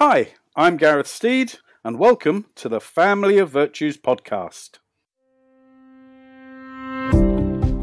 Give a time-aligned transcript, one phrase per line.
[0.00, 4.78] Hi, I'm Gareth Steed, and welcome to the Family of Virtues podcast.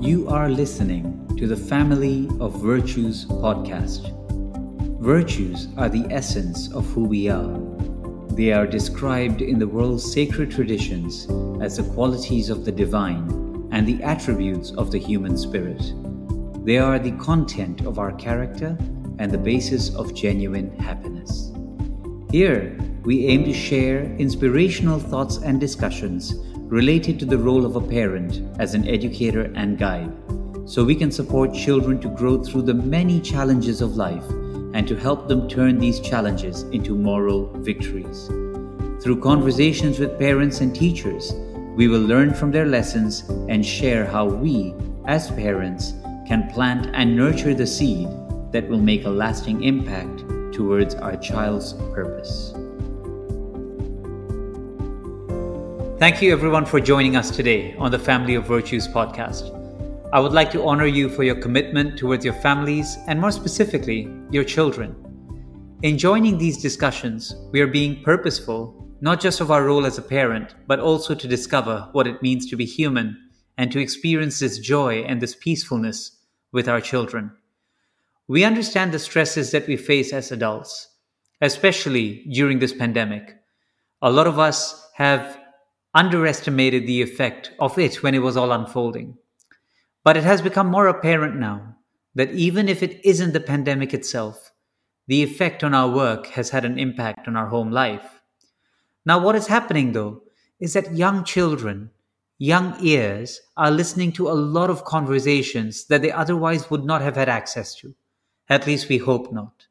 [0.01, 4.13] You are listening to the Family of Virtues podcast.
[5.01, 7.59] Virtues are the essence of who we are.
[8.29, 11.28] They are described in the world's sacred traditions
[11.62, 15.84] as the qualities of the divine and the attributes of the human spirit.
[16.63, 18.77] They are the content of our character
[19.20, 21.52] and the basis of genuine happiness.
[22.31, 27.81] Here, we aim to share inspirational thoughts and discussions related to the role of a
[27.81, 30.12] parent as an educator and guide,
[30.66, 34.27] so we can support children to grow through the many challenges of life
[34.73, 38.28] and to help them turn these challenges into moral victories.
[39.02, 41.34] Through conversations with parents and teachers,
[41.76, 44.73] we will learn from their lessons and share how we,
[45.05, 45.94] as parents,
[46.28, 48.09] can plant and nurture the seed
[48.52, 50.23] that will make a lasting impact
[50.55, 52.54] towards our child's purpose.
[56.00, 59.52] Thank you, everyone, for joining us today on the Family of Virtues podcast.
[60.14, 64.09] I would like to honor you for your commitment towards your families and, more specifically,
[64.31, 64.95] your children.
[65.83, 70.02] In joining these discussions, we are being purposeful, not just of our role as a
[70.02, 73.17] parent, but also to discover what it means to be human
[73.58, 76.17] and to experience this joy and this peacefulness
[76.52, 77.31] with our children.
[78.28, 80.88] We understand the stresses that we face as adults,
[81.42, 83.36] especially during this pandemic.
[84.02, 85.40] A lot of us have
[85.94, 89.17] underestimated the effect of it when it was all unfolding.
[90.04, 91.76] But it has become more apparent now
[92.16, 94.52] that even if it isn't the pandemic itself,
[95.08, 98.22] the effect on our work has had an impact on our home life.
[99.06, 100.23] Now, what is happening though
[100.60, 101.92] is that young children,
[102.39, 107.16] young ears, are listening to a lot of conversations that they otherwise would not have
[107.16, 107.94] had access to.
[108.50, 109.66] At least we hope not.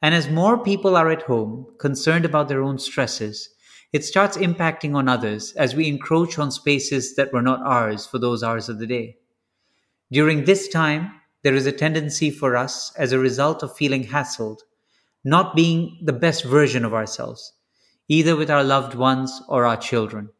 [0.00, 3.50] And as more people are at home, concerned about their own stresses,
[3.92, 8.18] it starts impacting on others as we encroach on spaces that were not ours for
[8.18, 9.16] those hours of the day.
[10.10, 11.12] During this time,
[11.42, 14.58] there is a tendency for us, as a result of feeling hassled,
[15.24, 17.52] not being the best version of ourselves,
[18.08, 20.30] either with our loved ones or our children.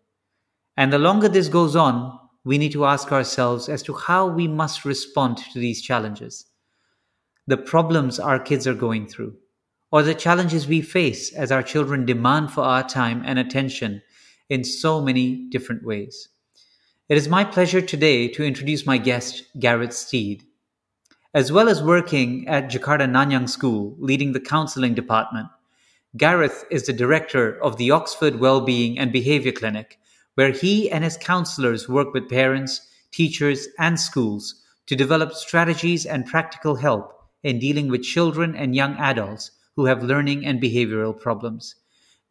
[0.76, 4.48] And the longer this goes on, we need to ask ourselves as to how we
[4.48, 6.46] must respond to these challenges
[7.48, 9.36] the problems our kids are going through,
[9.92, 14.02] or the challenges we face as our children demand for our time and attention
[14.48, 16.28] in so many different ways.
[17.08, 20.42] It is my pleasure today to introduce my guest, Gareth Steed.
[21.32, 25.46] As well as working at Jakarta Nanyang School, leading the counseling department,
[26.16, 30.00] Gareth is the director of the Oxford Wellbeing and Behavior Clinic,
[30.34, 36.26] where he and his counselors work with parents, teachers, and schools to develop strategies and
[36.26, 37.15] practical help
[37.46, 41.76] in dealing with children and young adults who have learning and behavioral problems.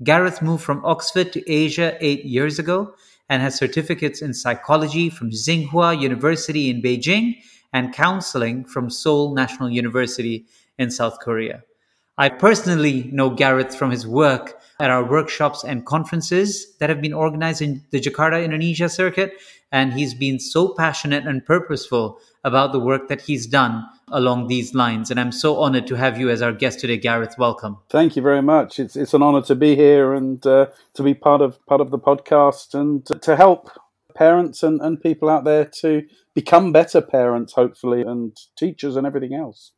[0.03, 2.93] Gareth moved from Oxford to Asia eight years ago
[3.29, 7.37] and has certificates in psychology from Tsinghua University in Beijing
[7.71, 10.45] and counseling from Seoul National University
[10.77, 11.63] in South Korea.
[12.17, 17.13] I personally know Gareth from his work at our workshops and conferences that have been
[17.13, 19.33] organized in the Jakarta, Indonesia circuit.
[19.71, 24.73] And he's been so passionate and purposeful about the work that he's done along these
[24.73, 25.11] lines.
[25.11, 27.35] And I'm so honored to have you as our guest today, Gareth.
[27.37, 27.79] Welcome.
[27.89, 28.79] Thank you very much.
[28.79, 31.91] It's it's an honor to be here and uh, to be part of part of
[31.91, 33.71] the podcast and to help
[34.13, 39.33] parents and, and people out there to become better parents, hopefully, and teachers and everything
[39.33, 39.71] else.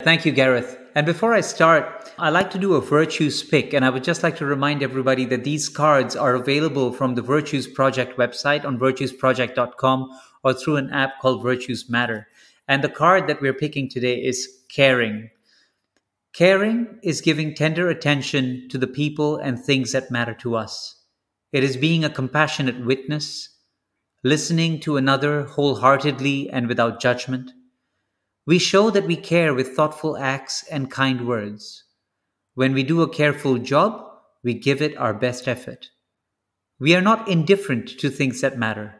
[0.00, 0.78] Thank you, Gareth.
[0.94, 4.22] And before I start, I like to do a virtues pick, and I would just
[4.22, 8.78] like to remind everybody that these cards are available from the Virtues Project website on
[8.78, 12.28] virtuesproject.com or through an app called Virtues Matter.
[12.68, 15.30] And the card that we're picking today is caring.
[16.32, 20.96] Caring is giving tender attention to the people and things that matter to us.
[21.52, 23.48] It is being a compassionate witness,
[24.22, 27.52] listening to another wholeheartedly and without judgment
[28.46, 31.82] we show that we care with thoughtful acts and kind words.
[32.54, 34.06] When we do a careful job,
[34.44, 35.88] we give it our best effort.
[36.78, 38.94] We are not indifferent to things that matter.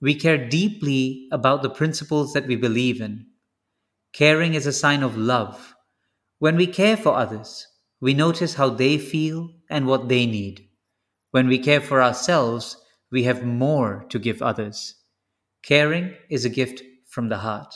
[0.00, 3.26] We care deeply about the principles that we believe in.
[4.12, 5.74] Caring is a sign of love.
[6.38, 7.66] When we care for others,
[8.00, 10.68] we notice how they feel and what they need.
[11.32, 12.76] When we care for ourselves,
[13.10, 14.94] we have more to give others.
[15.64, 17.74] Caring is a gift from the heart.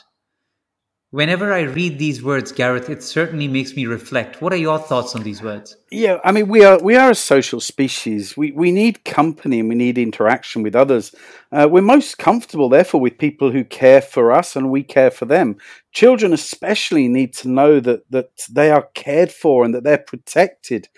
[1.12, 4.40] Whenever I read these words, Gareth, it certainly makes me reflect.
[4.40, 5.76] What are your thoughts on these words?
[5.90, 8.34] Yeah, I mean, we are we are a social species.
[8.34, 11.14] We we need company and we need interaction with others.
[11.52, 15.26] Uh, we're most comfortable, therefore, with people who care for us and we care for
[15.26, 15.56] them.
[15.92, 20.88] Children, especially, need to know that that they are cared for and that they're protected,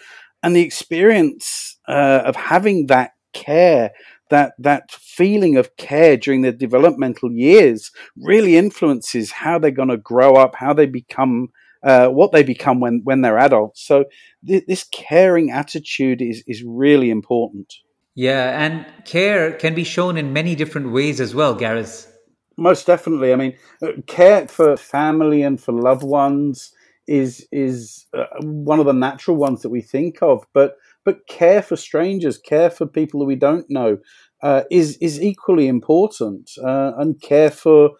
[0.44, 3.90] and the experience uh, of having that care
[4.34, 9.96] that that feeling of care during their developmental years really influences how they're going to
[9.96, 11.48] grow up, how they become,
[11.82, 13.86] uh, what they become when when they're adults.
[13.86, 14.04] So
[14.46, 17.72] th- this caring attitude is is really important.
[18.14, 22.10] Yeah, and care can be shown in many different ways as well, Gareth.
[22.56, 23.32] Most definitely.
[23.32, 26.72] I mean, uh, care for family and for loved ones
[27.06, 31.62] is is uh, one of the natural ones that we think of, but but care
[31.62, 33.98] for strangers, care for people that we don't know,
[34.44, 37.90] uh, is is equally important, uh, and care for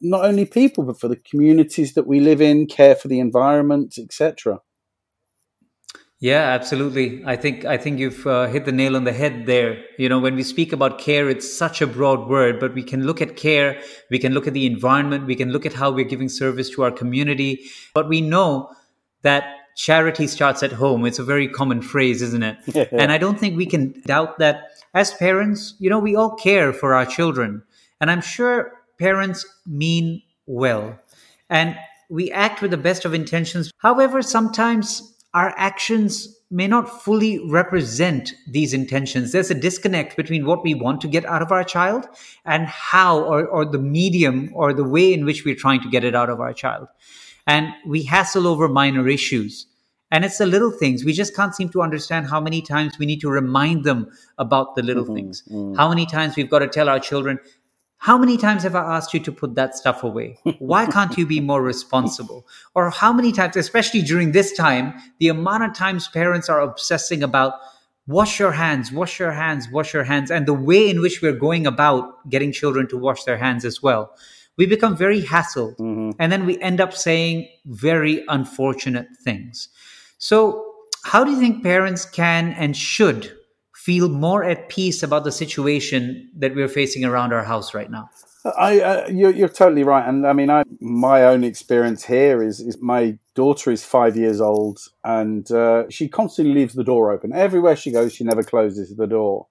[0.00, 3.96] not only people but for the communities that we live in, care for the environment,
[3.98, 4.60] etc.
[6.20, 7.22] Yeah, absolutely.
[7.24, 9.82] I think I think you've uh, hit the nail on the head there.
[9.98, 13.06] You know, when we speak about care, it's such a broad word, but we can
[13.06, 13.80] look at care,
[14.10, 16.82] we can look at the environment, we can look at how we're giving service to
[16.82, 17.60] our community.
[17.94, 18.70] But we know
[19.22, 19.44] that
[19.76, 21.06] charity starts at home.
[21.06, 22.88] It's a very common phrase, isn't it?
[22.92, 26.72] and I don't think we can doubt that as parents, you know, we all care
[26.72, 27.62] for our children.
[28.00, 30.98] And I'm sure parents mean well.
[31.48, 31.76] And
[32.08, 33.70] we act with the best of intentions.
[33.78, 39.30] However, sometimes our actions may not fully represent these intentions.
[39.30, 42.08] There's a disconnect between what we want to get out of our child
[42.44, 46.02] and how, or, or the medium, or the way in which we're trying to get
[46.02, 46.88] it out of our child.
[47.46, 49.66] And we hassle over minor issues.
[50.10, 51.04] And it's the little things.
[51.04, 54.74] We just can't seem to understand how many times we need to remind them about
[54.74, 55.42] the little mm-hmm, things.
[55.50, 55.74] Mm-hmm.
[55.74, 57.38] How many times we've got to tell our children,
[57.98, 60.38] how many times have I asked you to put that stuff away?
[60.58, 62.46] Why can't you be more responsible?
[62.74, 67.22] Or how many times, especially during this time, the amount of times parents are obsessing
[67.22, 67.54] about
[68.06, 71.32] wash your hands, wash your hands, wash your hands, and the way in which we're
[71.32, 74.16] going about getting children to wash their hands as well.
[74.56, 76.10] We become very hassled, mm-hmm.
[76.18, 79.68] and then we end up saying very unfortunate things.
[80.20, 80.66] So,
[81.02, 83.32] how do you think parents can and should
[83.74, 88.10] feel more at peace about the situation that we're facing around our house right now?
[88.44, 92.60] I, uh, you're, you're, totally right, and I mean, I, my own experience here is,
[92.60, 97.32] is my daughter is five years old, and uh, she constantly leaves the door open
[97.34, 98.12] everywhere she goes.
[98.12, 99.46] She never closes the door,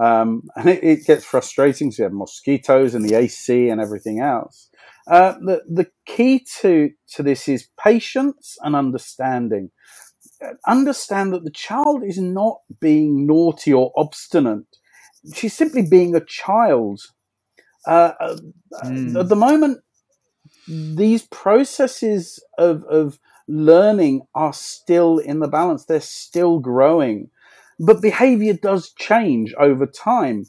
[0.00, 1.92] um, and it, it, gets frustrating.
[1.92, 4.68] So you have mosquitoes and the AC and everything else.
[5.08, 9.70] Uh, the the key to to this is patience and understanding
[10.66, 14.66] understand that the child is not being naughty or obstinate.
[15.34, 17.00] She's simply being a child.
[17.86, 18.12] Uh,
[18.84, 19.18] mm.
[19.18, 19.80] At the moment,
[20.68, 23.18] these processes of, of
[23.48, 25.84] learning are still in the balance.
[25.84, 27.30] They're still growing.
[27.80, 30.44] But behavior does change over time,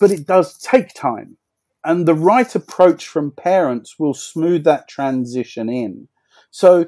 [0.00, 1.36] but it does take time.
[1.84, 6.08] And the right approach from parents will smooth that transition in.
[6.50, 6.86] So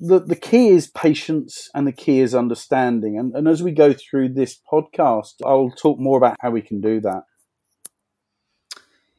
[0.00, 3.18] the, the key is patience and the key is understanding.
[3.18, 6.80] And, and as we go through this podcast, I'll talk more about how we can
[6.80, 7.24] do that.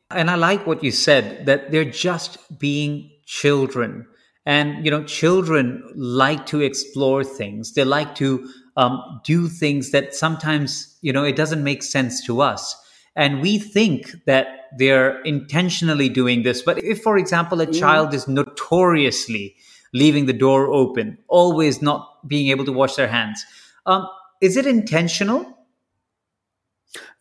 [0.09, 4.05] And I like what you said that they're just being children.
[4.45, 7.73] And, you know, children like to explore things.
[7.73, 12.41] They like to um, do things that sometimes, you know, it doesn't make sense to
[12.41, 12.75] us.
[13.17, 14.47] And we think that
[14.77, 16.61] they're intentionally doing this.
[16.61, 19.55] But if, for example, a child is notoriously
[19.97, 23.45] leaving the door open, always not being able to wash their hands.
[23.85, 24.07] Um,
[24.41, 25.57] is it intentional?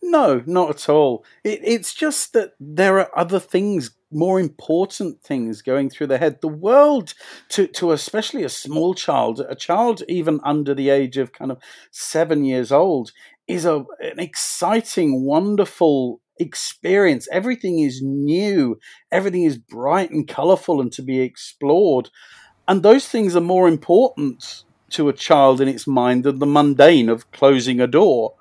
[0.02, 1.24] No, not at all.
[1.42, 6.40] It, it's just that there are other things, more important things going through their head.
[6.40, 7.14] The world,
[7.50, 11.58] to, to especially a small child, a child even under the age of kind of
[11.90, 13.10] seven years old,
[13.48, 17.26] is a, an exciting, wonderful experience.
[17.32, 18.78] Everything is new,
[19.10, 22.10] everything is bright and colorful and to be explored.
[22.68, 27.08] And those things are more important to a child in its mind than the mundane
[27.08, 28.34] of closing a door.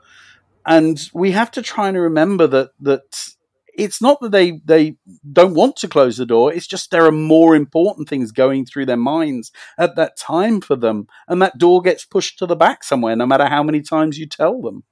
[0.65, 3.29] And we have to try and remember that that
[3.77, 4.95] it's not that they they
[5.31, 6.51] don't want to close the door.
[6.51, 10.75] It's just there are more important things going through their minds at that time for
[10.75, 11.07] them.
[11.27, 14.25] And that door gets pushed to the back somewhere no matter how many times you
[14.25, 14.83] tell them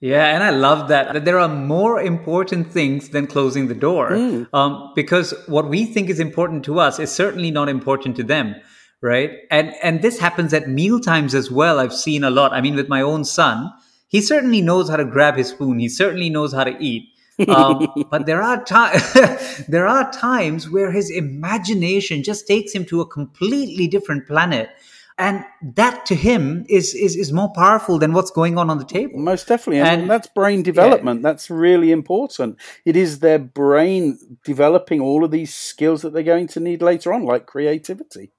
[0.00, 4.10] yeah, and I love that that there are more important things than closing the door,
[4.10, 4.46] mm.
[4.52, 8.54] um, because what we think is important to us is certainly not important to them,
[9.02, 9.32] right?
[9.50, 11.80] And and this happens at meal times as well.
[11.80, 12.52] I've seen a lot.
[12.52, 13.72] I mean, with my own son,
[14.06, 15.80] he certainly knows how to grab his spoon.
[15.80, 17.08] He certainly knows how to eat,
[17.46, 19.14] Um, but there are times
[19.68, 24.70] there are times where his imagination just takes him to a completely different planet
[25.18, 25.44] and
[25.74, 29.18] that to him is is, is more powerful than what's going on on the table.
[29.18, 29.80] Most definitely.
[29.80, 31.20] And, and that's brain development.
[31.20, 31.30] Yeah.
[31.30, 32.56] that's really important.
[32.84, 37.12] It is their brain developing all of these skills that they're going to need later
[37.12, 38.32] on like creativity.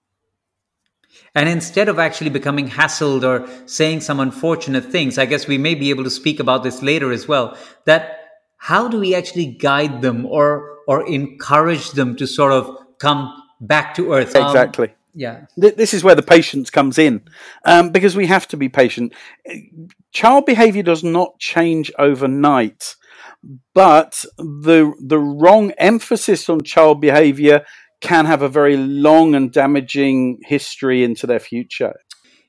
[1.35, 5.75] And instead of actually becoming hassled or saying some unfortunate things i guess we may
[5.75, 8.19] be able to speak about this later as well that
[8.57, 13.31] how do we actually guide them or or encourage them to sort of come
[13.61, 14.35] back to earth?
[14.35, 14.87] Exactly.
[14.87, 15.45] um, yeah.
[15.57, 17.21] This is where the patience comes in
[17.65, 19.13] um, because we have to be patient.
[20.11, 22.95] Child behavior does not change overnight
[23.73, 27.65] but the the wrong emphasis on child behavior
[28.01, 31.93] can have a very long and damaging history into their future.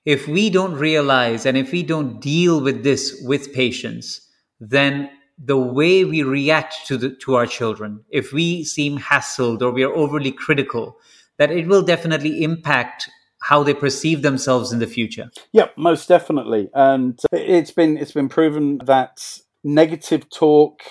[0.04, 4.20] If we don't realize and if we don't deal with this with patience
[4.60, 5.10] then
[5.42, 9.82] the way we react to the to our children if we seem hassled or we
[9.82, 10.96] are overly critical
[11.40, 13.08] that it will definitely impact
[13.42, 15.30] how they perceive themselves in the future.
[15.52, 16.68] Yeah, most definitely.
[16.74, 20.82] And it's been it's been proven that negative talk,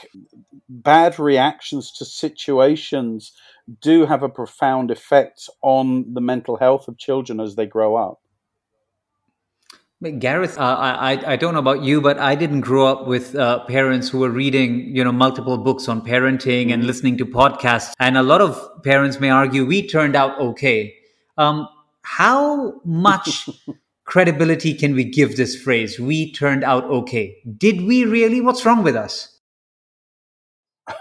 [0.67, 3.31] bad reactions to situations
[3.79, 8.19] do have a profound effect on the mental health of children as they grow up.
[10.01, 13.65] Gareth, uh, I I don't know about you, but I didn't grow up with uh,
[13.65, 17.91] parents who were reading, you know, multiple books on parenting and listening to podcasts.
[17.99, 20.95] And a lot of parents may argue we turned out okay.
[21.37, 21.67] Um,
[22.03, 23.49] how much
[24.05, 25.99] credibility can we give this phrase?
[25.99, 27.35] We turned out okay.
[27.57, 28.39] Did we really?
[28.39, 29.38] What's wrong with us?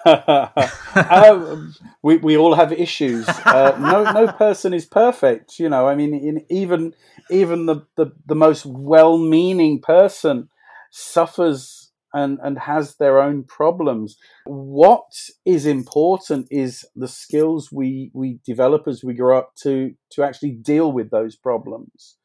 [0.04, 3.28] Um, we we all have issues.
[3.28, 5.58] Uh, no no person is perfect.
[5.58, 6.94] You know, I mean, in, even
[7.30, 10.48] even the, the, the most well-meaning person
[10.90, 14.16] suffers and and has their own problems.
[14.44, 15.12] What
[15.44, 20.52] is important is the skills we we develop as we grow up to to actually
[20.52, 22.16] deal with those problems.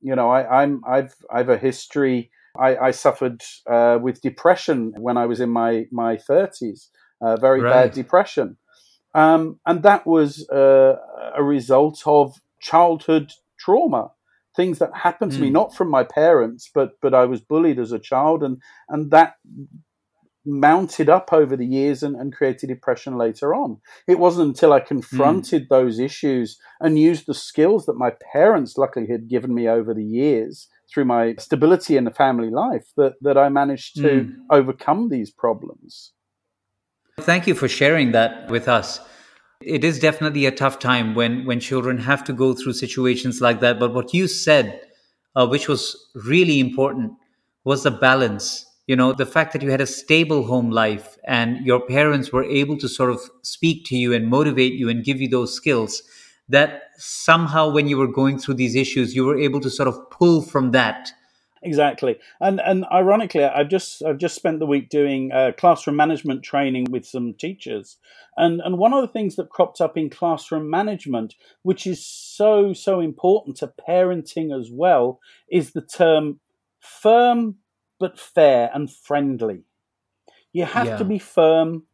[0.00, 2.30] You know, I, I'm I've I've a history.
[2.58, 6.90] I, I suffered uh, with depression when I was in my my thirties
[7.22, 7.72] uh, very right.
[7.72, 8.56] bad depression.
[9.14, 10.96] Um, and that was uh,
[11.36, 14.10] a result of childhood trauma,
[14.56, 15.42] things that happened to mm.
[15.42, 15.54] me, hmm.
[15.54, 19.34] not from my parents, but but I was bullied as a child, and and that
[20.44, 23.80] mounted up over the years and, and created depression later on.
[24.08, 24.86] It wasn't until I hmm.
[24.86, 25.68] confronted mm.
[25.68, 30.04] those issues and used the skills that my parents luckily had given me over the
[30.04, 34.34] years through my stability in the family life that, that I managed to mm.
[34.50, 36.12] overcome these problems.
[37.20, 39.00] Thank you for sharing that with us.
[39.62, 43.60] It is definitely a tough time when when children have to go through situations like
[43.60, 43.78] that.
[43.78, 44.80] But what you said,
[45.36, 47.12] uh, which was really important,
[47.64, 48.66] was the balance.
[48.86, 52.44] You know, the fact that you had a stable home life and your parents were
[52.44, 56.02] able to sort of speak to you and motivate you and give you those skills.
[56.48, 60.10] That somehow, when you were going through these issues, you were able to sort of
[60.10, 61.12] pull from that
[61.64, 66.42] Exactly, and and ironically, I've just I've just spent the week doing uh, classroom management
[66.42, 67.98] training with some teachers,
[68.36, 72.72] and and one of the things that cropped up in classroom management, which is so
[72.72, 76.40] so important to parenting as well, is the term
[76.80, 77.58] firm
[78.00, 79.62] but fair and friendly.
[80.52, 80.96] You have yeah.
[80.96, 81.84] to be firm,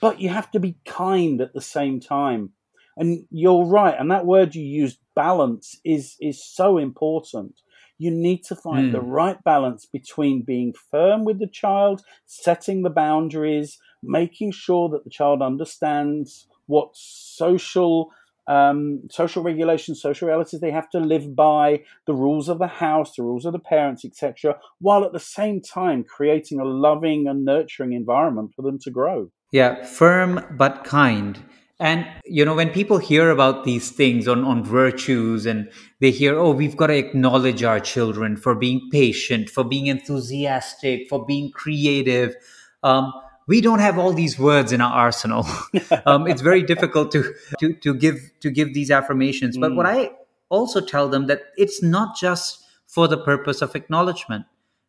[0.00, 2.50] but you have to be kind at the same time.
[2.96, 7.60] And you're right, and that word you used, balance, is is so important
[7.98, 8.92] you need to find mm.
[8.92, 9.10] the hmm.
[9.10, 15.10] right balance between being firm with the child, setting the boundaries, making sure that the
[15.10, 18.12] child understands what social
[18.48, 23.14] um, social regulations, social realities they have to live by, the rules of the house,
[23.14, 27.44] the rules of the parents, etc., while at the same time creating a loving and
[27.44, 29.30] nurturing environment for them to grow.
[29.52, 31.42] Yeah, firm but kind.
[31.80, 35.70] And, you know, when people hear about these things on, on virtues and
[36.00, 41.08] they hear, oh, we've got to acknowledge our children for being patient, for being enthusiastic,
[41.08, 42.34] for being creative.
[42.82, 43.12] Um,
[43.46, 45.46] we don't have all these words in our arsenal.
[46.06, 49.56] um, it's very difficult to, to, to give, to give these affirmations.
[49.56, 49.96] But what mm.
[49.96, 50.10] I
[50.48, 54.46] also tell them that it's not just for the purpose of acknowledgement.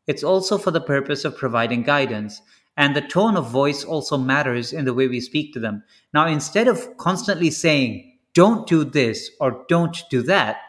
[0.07, 2.41] It's also for the purpose of providing guidance.
[2.79, 5.83] And the tone of voice also matters in the way we speak to them.
[6.13, 10.61] Now, instead of constantly saying, don't do this or don't do that,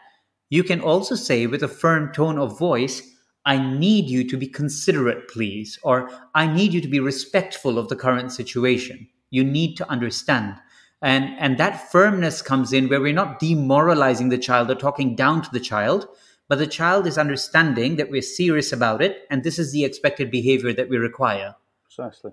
[0.49, 3.01] you can also say with a firm tone of voice,
[3.45, 7.87] I need you to be considerate, please, or I need you to be respectful of
[7.87, 9.07] the current situation.
[9.29, 10.57] You need to understand.
[11.01, 15.43] And, and that firmness comes in where we're not demoralizing the child or talking down
[15.43, 16.09] to the child,
[16.49, 20.29] but the child is understanding that we're serious about it and this is the expected
[20.29, 21.55] behavior that we require
[21.95, 22.31] precisely.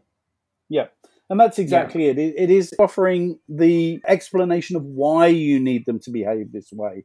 [0.68, 0.86] Yeah,
[1.30, 2.12] And that's exactly yeah.
[2.12, 2.18] it.
[2.18, 2.34] it.
[2.36, 7.04] It is offering the explanation of why you need them to behave this way.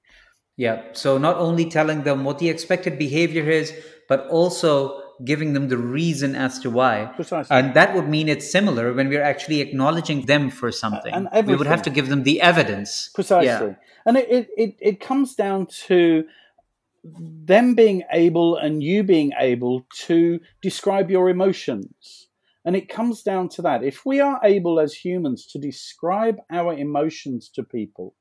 [0.58, 0.84] Yeah.
[0.94, 3.74] So not only telling them what the expected behavior is,
[4.08, 7.12] but also giving them the reason as to why.
[7.16, 7.56] Precisely.
[7.56, 11.14] And that would mean it's similar when we're actually acknowledging them for something.
[11.14, 13.10] And we would have to give them the evidence.
[13.16, 13.70] Precisely.
[13.70, 13.76] Yeah.
[14.06, 16.26] And it, it, it comes down to
[17.04, 22.23] them being able and you being able to describe your emotions.
[22.66, 23.84] And it comes down to that.
[23.84, 28.16] If we are able as humans to describe our emotions to people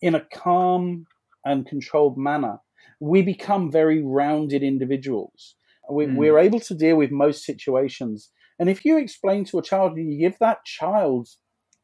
[0.00, 1.06] in a calm
[1.44, 2.58] and controlled manner,
[3.00, 5.56] we become very rounded individuals.
[5.90, 6.16] We, mm.
[6.16, 8.30] We're able to deal with most situations.
[8.58, 11.28] And if you explain to a child and you give that child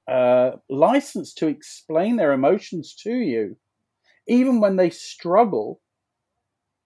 [0.06, 3.56] uh, license to explain their emotions to you,
[4.26, 5.80] even when they struggle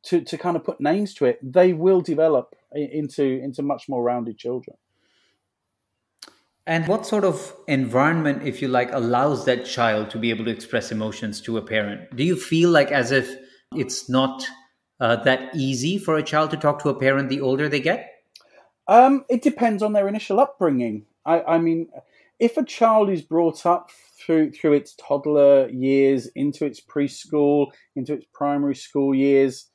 [0.05, 4.03] to, to kind of put names to it, they will develop into into much more
[4.03, 4.77] rounded children.
[6.67, 10.51] And what sort of environment, if you like, allows that child to be able to
[10.51, 12.15] express emotions to a parent?
[12.15, 13.35] Do you feel like as if
[13.75, 14.47] it's not
[15.01, 18.09] uh, that easy for a child to talk to a parent the older they get?
[18.87, 21.07] Um, it depends on their initial upbringing.
[21.27, 21.89] I, I mean,
[22.39, 23.91] if a child is brought up
[24.25, 29.67] through through its toddler years into its preschool, into its primary school years,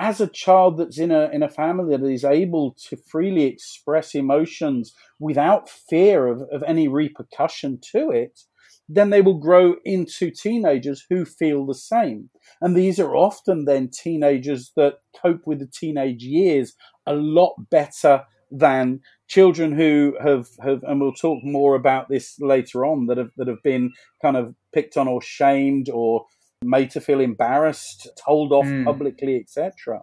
[0.00, 4.14] as a child that's in a in a family that is able to freely express
[4.14, 8.40] emotions without fear of, of any repercussion to it,
[8.88, 12.30] then they will grow into teenagers who feel the same.
[12.62, 16.74] And these are often then teenagers that cope with the teenage years
[17.06, 22.84] a lot better than children who have, have and we'll talk more about this later
[22.84, 23.92] on that have that have been
[24.22, 26.24] kind of picked on or shamed or
[26.62, 28.84] made to feel embarrassed, told off mm.
[28.84, 30.02] publicly, etc.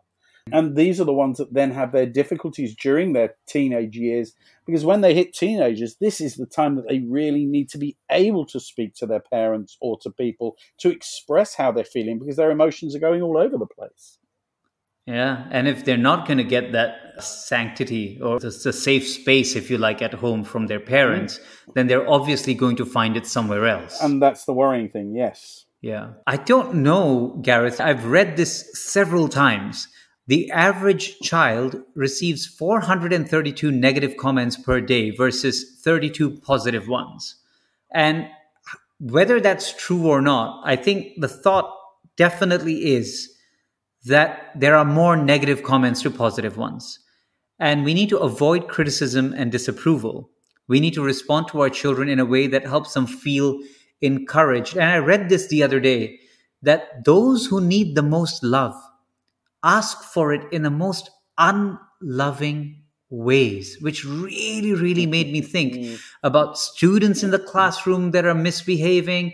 [0.52, 4.34] And these are the ones that then have their difficulties during their teenage years
[4.66, 7.98] because when they hit teenagers, this is the time that they really need to be
[8.12, 12.36] able to speak to their parents or to people to express how they're feeling because
[12.36, 14.20] their emotions are going all over the place.
[15.06, 15.48] Yeah.
[15.52, 19.70] And if they're not going to get that sanctity or the, the, safe space, if
[19.70, 21.74] you like, at home from their parents, mm.
[21.76, 24.02] then they're obviously going to find it somewhere else.
[24.02, 25.67] And that's the worrying thing, yes.
[25.82, 26.14] Yeah.
[26.26, 27.80] I don't know, Gareth.
[27.80, 29.88] I've read this several times
[30.28, 37.36] the average child receives 432 negative comments per day versus 32 positive ones.
[37.94, 38.28] And
[39.00, 41.74] whether that's true or not, I think the thought
[42.18, 43.34] definitely is
[44.04, 47.00] that there are more negative comments to positive ones.
[47.60, 50.30] And we need to avoid criticism and disapproval.
[50.68, 53.60] We need to respond to our children in a way that helps them feel
[54.02, 54.76] encouraged.
[54.76, 56.20] And I read this the other day
[56.62, 58.76] that those who need the most love
[59.64, 66.00] ask for it in the most unloving ways, which really, really made me think mm.
[66.24, 69.34] about students in the classroom that are misbehaving,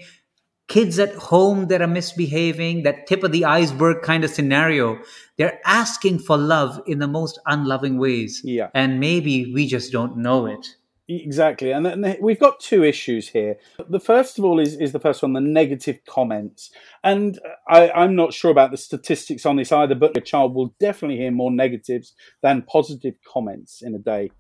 [0.68, 5.00] kids at home that are misbehaving, that tip of the iceberg kind of scenario.
[5.38, 8.42] They're asking for love in the most unloving ways.
[8.44, 8.70] Yeah.
[8.74, 10.68] And maybe we just don't know it.
[11.10, 13.58] Exactly, and, we've got two issues here.
[13.90, 16.72] The first of all is, is the first one, the negative comments.
[17.04, 20.74] And I, I'm not sure about the statistics on this either, but a child will
[20.80, 24.32] definitely hear more negatives than positive comments in a day.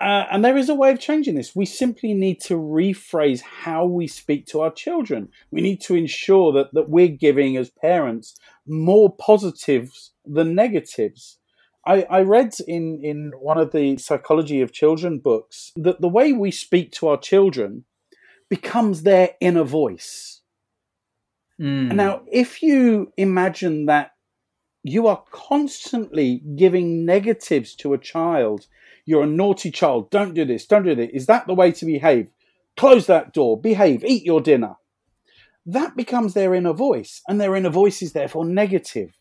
[0.00, 1.54] Uh, and there is a way of changing this.
[1.54, 5.28] We simply need to rephrase how we speak to our children.
[5.52, 8.34] We need to ensure that, that we're giving, as parents,
[8.66, 11.38] more positives than negatives.
[11.84, 16.32] I, I read in, in one of the psychology of children books that the way
[16.32, 17.84] we speak to our children
[18.48, 20.42] becomes their inner voice.
[21.60, 21.94] Mm.
[21.94, 24.12] Now, if you imagine that
[24.82, 28.66] you are constantly giving negatives to a child,
[29.04, 31.86] you're a naughty child, don't do this, don't do this, is that the way to
[31.86, 32.28] behave?
[32.76, 34.76] Close that door, behave, eat your dinner.
[35.66, 39.16] That becomes their inner voice, and their inner voice is therefore negative.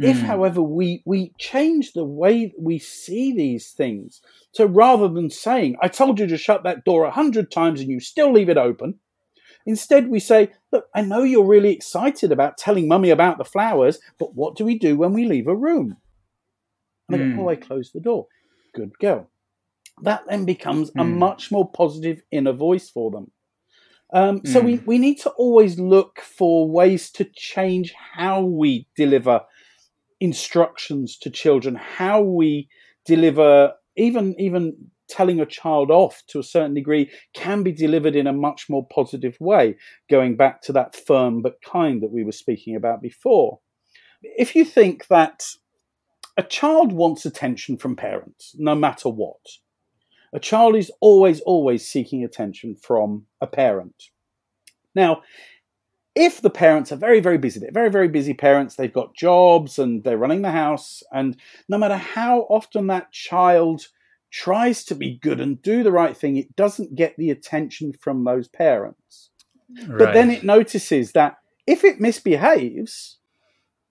[0.00, 0.08] Mm.
[0.08, 0.26] If, hmm.
[0.26, 4.20] however, we, we change the way we see these things,
[4.52, 7.88] so rather than saying, I told you to shut that door a hundred times and
[7.88, 8.98] you still leave it open,
[9.66, 14.00] instead we say, Look, I know you're really excited about telling mummy about the flowers,
[14.18, 15.96] but what do we do when we leave a room?
[17.08, 17.24] And mm.
[17.24, 17.40] I go, hmm.
[17.40, 18.26] Oh, I close the door.
[18.74, 19.28] Good girl.
[20.02, 21.00] That then becomes mm.
[21.00, 21.18] a hmm.
[21.18, 23.30] much more positive inner voice for them.
[24.12, 29.40] Um, so we, we need to always look for ways to change how we deliver
[30.24, 32.68] instructions to children, how we
[33.06, 38.26] deliver even even telling a child off to a certain degree can be delivered in
[38.26, 39.76] a much more positive way,
[40.08, 43.60] going back to that firm but kind that we were speaking about before.
[44.22, 45.44] If you think that
[46.36, 49.44] a child wants attention from parents, no matter what,
[50.34, 54.10] A child is always, always seeking attention from a parent.
[54.92, 55.22] Now,
[56.14, 59.78] if the parents are very, very busy, they're very, very busy parents, they've got jobs
[59.78, 61.36] and they're running the house, and
[61.68, 63.88] no matter how often that child
[64.30, 68.24] tries to be good and do the right thing, it doesn't get the attention from
[68.24, 69.30] those parents.
[69.86, 69.98] Right.
[69.98, 73.18] But then it notices that if it misbehaves,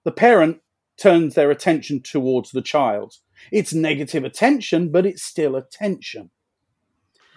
[0.04, 0.62] the parent
[0.98, 3.16] turns their attention towards the child.
[3.52, 6.30] It's negative attention, but it's still attention.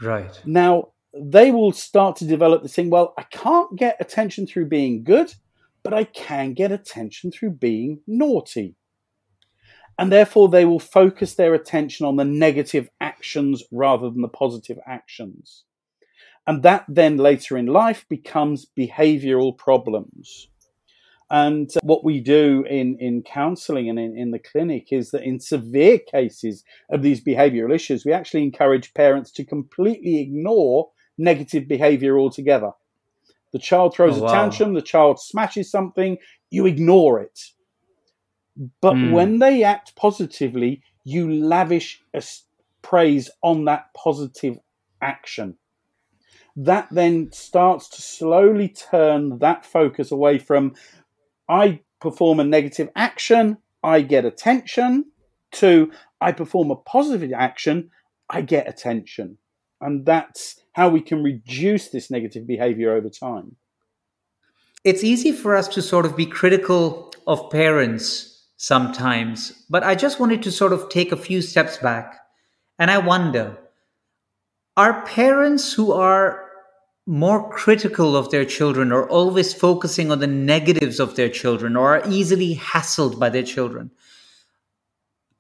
[0.01, 0.40] Right.
[0.44, 0.88] Now,
[1.21, 5.35] they will start to develop the thing well, I can't get attention through being good,
[5.83, 8.75] but I can get attention through being naughty.
[9.99, 14.79] And therefore, they will focus their attention on the negative actions rather than the positive
[14.87, 15.65] actions.
[16.47, 20.49] And that then later in life becomes behavioral problems.
[21.29, 25.41] And what we do in, in counseling and in, in the clinic is that in
[25.41, 32.19] severe cases of these behavioral issues, we actually encourage parents to completely ignore negative behavior
[32.19, 32.73] altogether.
[33.53, 34.29] The child throws oh, wow.
[34.29, 36.19] a tantrum, the child smashes something,
[36.51, 37.41] you ignore it.
[38.81, 39.13] But mm.
[39.13, 42.03] when they act positively, you lavish
[42.83, 44.59] praise on that positive
[45.01, 45.57] action.
[46.57, 50.75] That then starts to slowly turn that focus away from
[51.49, 55.05] I perform a negative action, I get attention,
[55.53, 57.91] to I perform a positive action,
[58.29, 59.39] I get attention.
[59.81, 63.57] And that's how we can reduce this negative behavior over time.
[64.85, 70.21] It's easy for us to sort of be critical of parents sometimes, but I just
[70.21, 72.21] wanted to sort of take a few steps back.
[72.79, 73.59] And I wonder
[74.77, 76.47] are parents who are
[77.07, 81.97] more critical of their children or always focusing on the negatives of their children or
[81.97, 83.91] are easily hassled by their children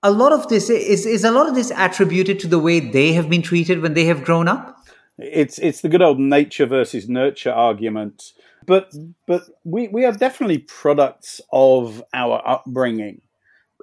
[0.08, 3.12] a lot of this is is a lot of this attributed to the way they
[3.12, 4.76] have been treated when they have grown up
[5.18, 8.32] it's it's the good old nature versus nurture argument.
[8.66, 8.94] But
[9.26, 13.22] but we, we are definitely products of our upbringing.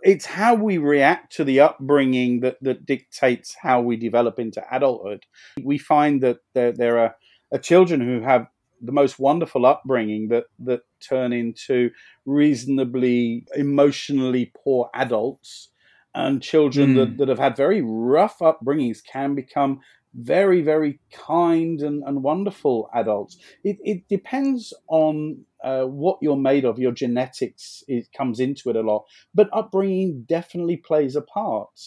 [0.04, 5.24] It's how we react to the upbringing that, that dictates how we develop into adulthood.
[5.62, 7.16] We find that there, there are,
[7.54, 8.48] are children who have
[8.82, 11.90] the most wonderful upbringing that that turn into
[12.26, 15.70] reasonably emotionally poor adults
[16.16, 16.96] and children mm.
[16.96, 19.80] that, that have had very rough upbringings can become
[20.16, 23.38] very, very kind and, and wonderful adults.
[23.64, 26.78] It, it depends on uh, what you're made of.
[26.78, 31.80] Your genetics it comes into it a lot, but upbringing definitely plays a part.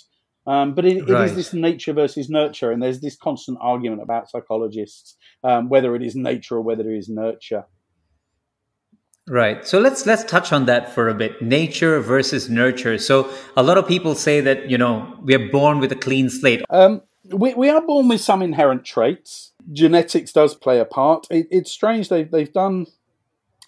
[0.46, 1.22] Um, but it, right.
[1.22, 5.94] it is this nature versus nurture, and there's this constant argument about psychologists um, whether
[5.96, 7.64] it is nature or whether it is nurture.
[9.28, 9.66] Right.
[9.66, 11.42] So let's let's touch on that for a bit.
[11.42, 12.96] Nature versus nurture.
[12.96, 16.30] So a lot of people say that you know we are born with a clean
[16.30, 16.62] slate.
[16.70, 19.52] Um, we, we are born with some inherent traits.
[19.72, 21.26] Genetics does play a part.
[21.28, 22.86] It, it's strange they've they've done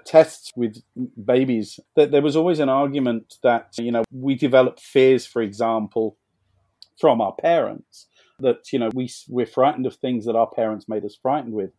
[0.04, 0.80] tests with
[1.22, 6.16] babies that there was always an argument that you know we develop fears, for example,
[7.00, 8.06] from our parents.
[8.40, 11.70] That you know we we're frightened of things that our parents made us frightened with.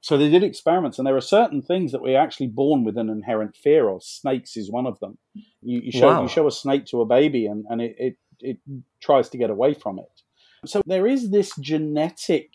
[0.00, 3.08] So they did experiments, and there are certain things that we're actually born with an
[3.08, 4.02] inherent fear of.
[4.02, 5.18] Snakes is one of them.
[5.62, 6.22] You, you show wow.
[6.22, 8.58] you show a snake to a baby, and and it, it it
[9.00, 10.22] tries to get away from it.
[10.66, 12.50] So there is this genetic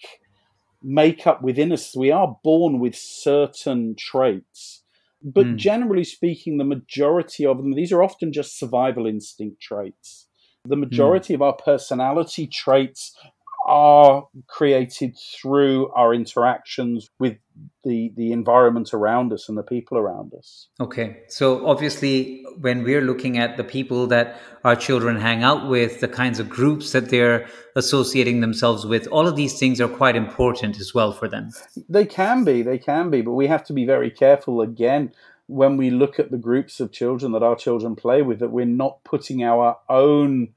[0.84, 1.96] makeup within us.
[1.96, 4.84] We are born with certain traits.
[5.24, 5.56] But mm.
[5.56, 10.28] generally speaking, the majority of them, these are often just survival instinct traits.
[10.68, 11.38] The majority mm.
[11.38, 13.18] of our personality traits
[13.66, 17.36] are created through our interactions with
[17.84, 20.68] the the environment around us and the people around us.
[20.80, 21.24] Okay.
[21.30, 26.08] So obviously when we're looking at the people that our children hang out with, the
[26.08, 30.80] kinds of groups that they're associating themselves with, all of these things are quite important
[30.80, 31.50] as well for them.
[31.90, 35.12] They can be, they can be, but we have to be very careful again
[35.48, 38.66] when we look at the groups of children that our children play with that we're
[38.66, 40.50] not putting our own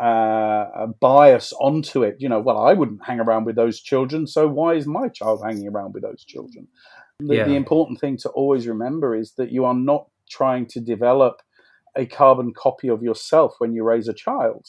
[0.00, 2.16] uh, bias onto it.
[2.18, 5.42] You know, well, I wouldn't hang around with those children, so why is my child
[5.44, 6.68] hanging around with those children?
[7.20, 7.44] The, yeah.
[7.44, 11.40] the important thing to always remember is that you are not trying to develop
[11.96, 14.66] a carbon copy of yourself when you raise a child.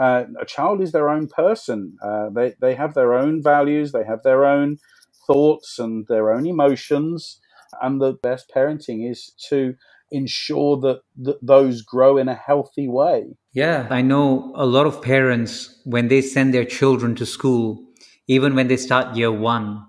[0.00, 1.96] Uh, a child is their own person.
[2.02, 3.92] Uh, they they have their own values.
[3.92, 4.76] They have their own
[5.26, 7.40] thoughts and their own emotions.
[7.82, 9.74] And the best parenting is to
[10.10, 13.36] ensure that, that those grow in a healthy way.
[13.52, 17.84] Yeah, I know a lot of parents, when they send their children to school,
[18.26, 19.84] even when they start year one,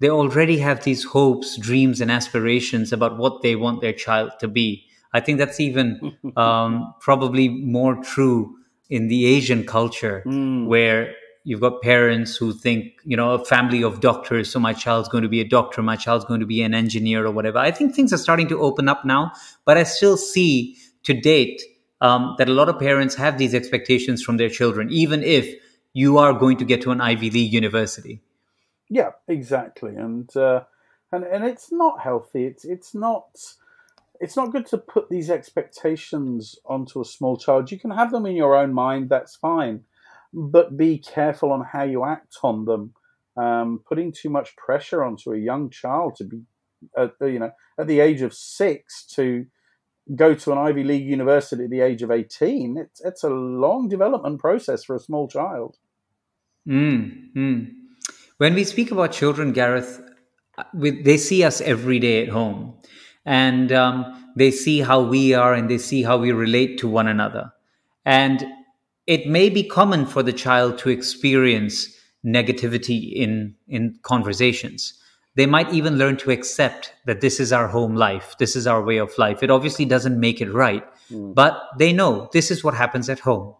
[0.00, 4.48] they already have these hopes, dreams, and aspirations about what they want their child to
[4.48, 4.84] be.
[5.12, 8.56] I think that's even um, probably more true
[8.90, 10.66] in the Asian culture, mm.
[10.66, 15.08] where you've got parents who think, you know, a family of doctors, so my child's
[15.08, 17.58] going to be a doctor, my child's going to be an engineer or whatever.
[17.58, 19.32] I think things are starting to open up now,
[19.64, 21.62] but I still see to date
[22.00, 25.54] um, that a lot of parents have these expectations from their children, even if
[25.92, 28.20] you are going to get to an Ivy League university.
[28.88, 30.64] Yeah, exactly, and uh,
[31.10, 32.44] and and it's not healthy.
[32.44, 33.24] It's it's not
[34.20, 37.72] it's not good to put these expectations onto a small child.
[37.72, 39.08] You can have them in your own mind.
[39.08, 39.84] That's fine
[40.32, 42.94] but be careful on how you act on them.
[43.36, 46.42] Um, putting too much pressure onto a young child to be,
[46.96, 49.46] at, you know, at the age of six to
[50.14, 53.88] go to an Ivy League university at the age of 18, it's, it's a long
[53.88, 55.76] development process for a small child.
[56.68, 57.72] Mm, mm.
[58.36, 60.00] When we speak about children, Gareth,
[60.74, 62.74] we, they see us every day at home
[63.24, 67.08] and um, they see how we are and they see how we relate to one
[67.08, 67.52] another.
[68.04, 68.44] And
[69.06, 71.88] it may be common for the child to experience
[72.24, 74.94] negativity in in conversations.
[75.34, 78.82] They might even learn to accept that this is our home life this is our
[78.82, 79.42] way of life.
[79.42, 81.34] It obviously doesn't make it right mm.
[81.34, 83.54] but they know this is what happens at home.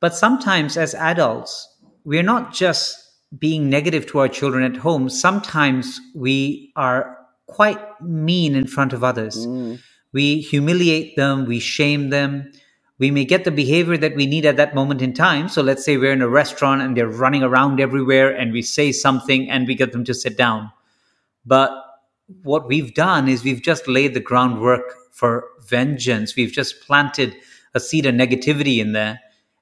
[0.00, 1.68] But sometimes as adults
[2.04, 2.98] we're not just
[3.38, 5.08] being negative to our children at home.
[5.08, 9.46] Sometimes we are quite mean in front of others.
[9.46, 9.80] Mm.
[10.12, 12.52] we humiliate them we shame them
[12.98, 15.48] we may get the behavior that we need at that moment in time.
[15.48, 18.92] So let's say we're in a restaurant and they're running around everywhere and we say
[18.92, 20.70] something and we get them to sit down.
[21.44, 21.72] But
[22.42, 26.36] what we've done is we've just laid the groundwork for vengeance.
[26.36, 27.34] We've just planted
[27.74, 29.20] a seed of negativity in there.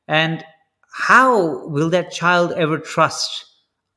[0.08, 0.44] And
[0.92, 3.46] how will that child ever trust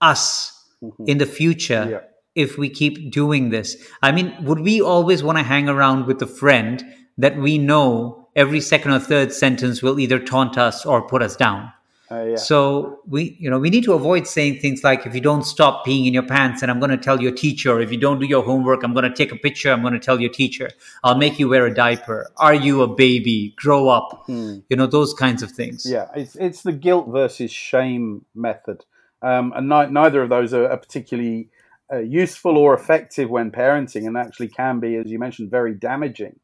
[0.02, 1.06] us mm-hmm.
[1.08, 2.00] in the future yeah.
[2.36, 3.76] if we keep doing this?
[4.02, 6.84] I mean, would we always want to hang around with a friend
[7.18, 11.36] that we know every second or third sentence will either taunt us or put us
[11.36, 11.72] down.
[12.12, 12.36] Uh, yeah.
[12.36, 15.86] So we, you know, we need to avoid saying things like, "If you don't stop
[15.86, 17.80] peeing in your pants, and I'm going to tell your teacher.
[17.80, 19.72] If you don't do your homework, I'm going to take a picture.
[19.72, 20.70] I'm going to tell your teacher.
[21.04, 22.30] I'll make you wear a diaper.
[22.38, 23.54] Are you a baby?
[23.56, 24.60] Grow up." Hmm.
[24.70, 25.86] You know, those kinds of things.
[25.90, 28.86] Yeah, it's it's the guilt versus shame method,
[29.22, 31.50] um, and ni- neither of those are, are particularly
[31.92, 36.40] uh, useful or effective when parenting, and actually can be, as you mentioned, very damaging.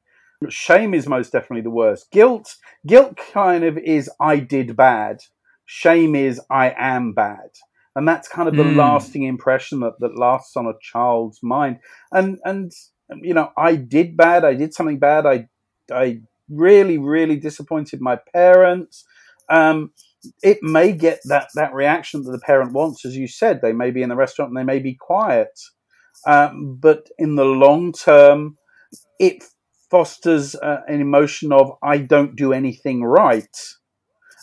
[0.47, 2.11] Shame is most definitely the worst.
[2.11, 2.55] Guilt,
[2.87, 5.19] guilt kind of is I did bad.
[5.65, 7.49] Shame is I am bad.
[7.95, 8.77] And that's kind of the mm.
[8.77, 11.79] lasting impression that, that lasts on a child's mind.
[12.11, 12.71] And and
[13.21, 15.49] you know, I did bad, I did something bad, I
[15.91, 19.05] I really, really disappointed my parents.
[19.49, 19.91] Um,
[20.43, 23.61] it may get that, that reaction that the parent wants, as you said.
[23.61, 25.59] They may be in the restaurant and they may be quiet.
[26.27, 28.57] Um, but in the long term,
[29.19, 29.43] it
[29.89, 33.57] fosters uh, an emotion of I don't do anything right,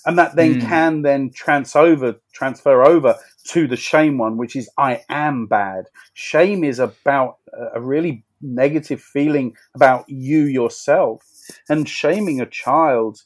[0.04, 0.68] and that then mm.
[0.68, 3.16] can then trans over transfer over
[3.48, 5.84] to the shame one, which is I am bad.
[6.14, 7.36] Shame is about
[7.74, 11.22] a really negative feeling about you yourself,
[11.68, 13.20] and shaming a child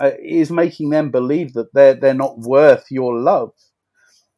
[0.00, 3.52] uh, is making them believe that they're they're not worth your love.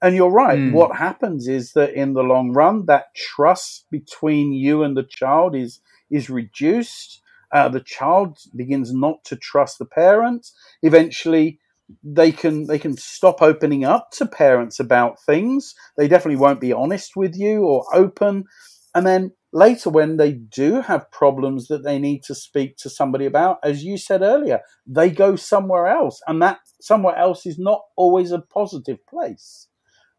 [0.03, 0.59] And you're right.
[0.59, 0.73] Mm.
[0.73, 5.55] What happens is that in the long run, that trust between you and the child
[5.57, 7.23] is is reduced
[7.55, 10.53] uh, the child begins not to trust the parents.
[10.83, 11.61] Eventually,
[12.03, 15.75] they can they can stop opening up to parents about things.
[15.97, 18.45] They definitely won't be honest with you or open.
[18.93, 23.25] And then later, when they do have problems that they need to speak to somebody
[23.25, 27.83] about, as you said earlier, they go somewhere else, and that somewhere else is not
[27.97, 29.69] always a positive place.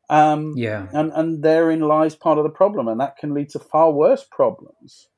[0.09, 3.59] Um, yeah, and and therein lies part of the problem, and that can lead to
[3.59, 5.09] far worse problems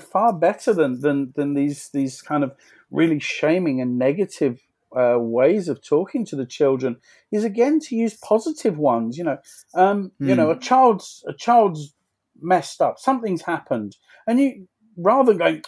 [0.00, 2.52] far better than than than these these kind of
[2.90, 4.60] really shaming and negative
[4.96, 6.96] uh, ways of talking to the children
[7.30, 9.18] is again to use positive ones.
[9.18, 9.38] You know,
[9.74, 10.28] um, mm.
[10.28, 10.60] you know, a hmm.
[10.60, 11.94] child's a child's
[12.40, 15.62] messed up, something's happened, and you rather than going,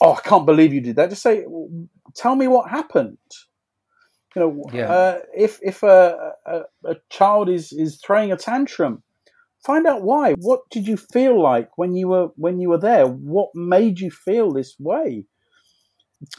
[0.00, 1.44] "Oh, I can't believe you did that," just say,
[2.14, 3.18] "Tell me what happened."
[4.34, 4.90] You know, yeah.
[4.90, 9.02] uh, if if a, a, a child is is throwing a tantrum,
[9.64, 10.34] find out why.
[10.34, 13.06] What did you feel like when you were when you were there?
[13.06, 15.26] What made you feel this way?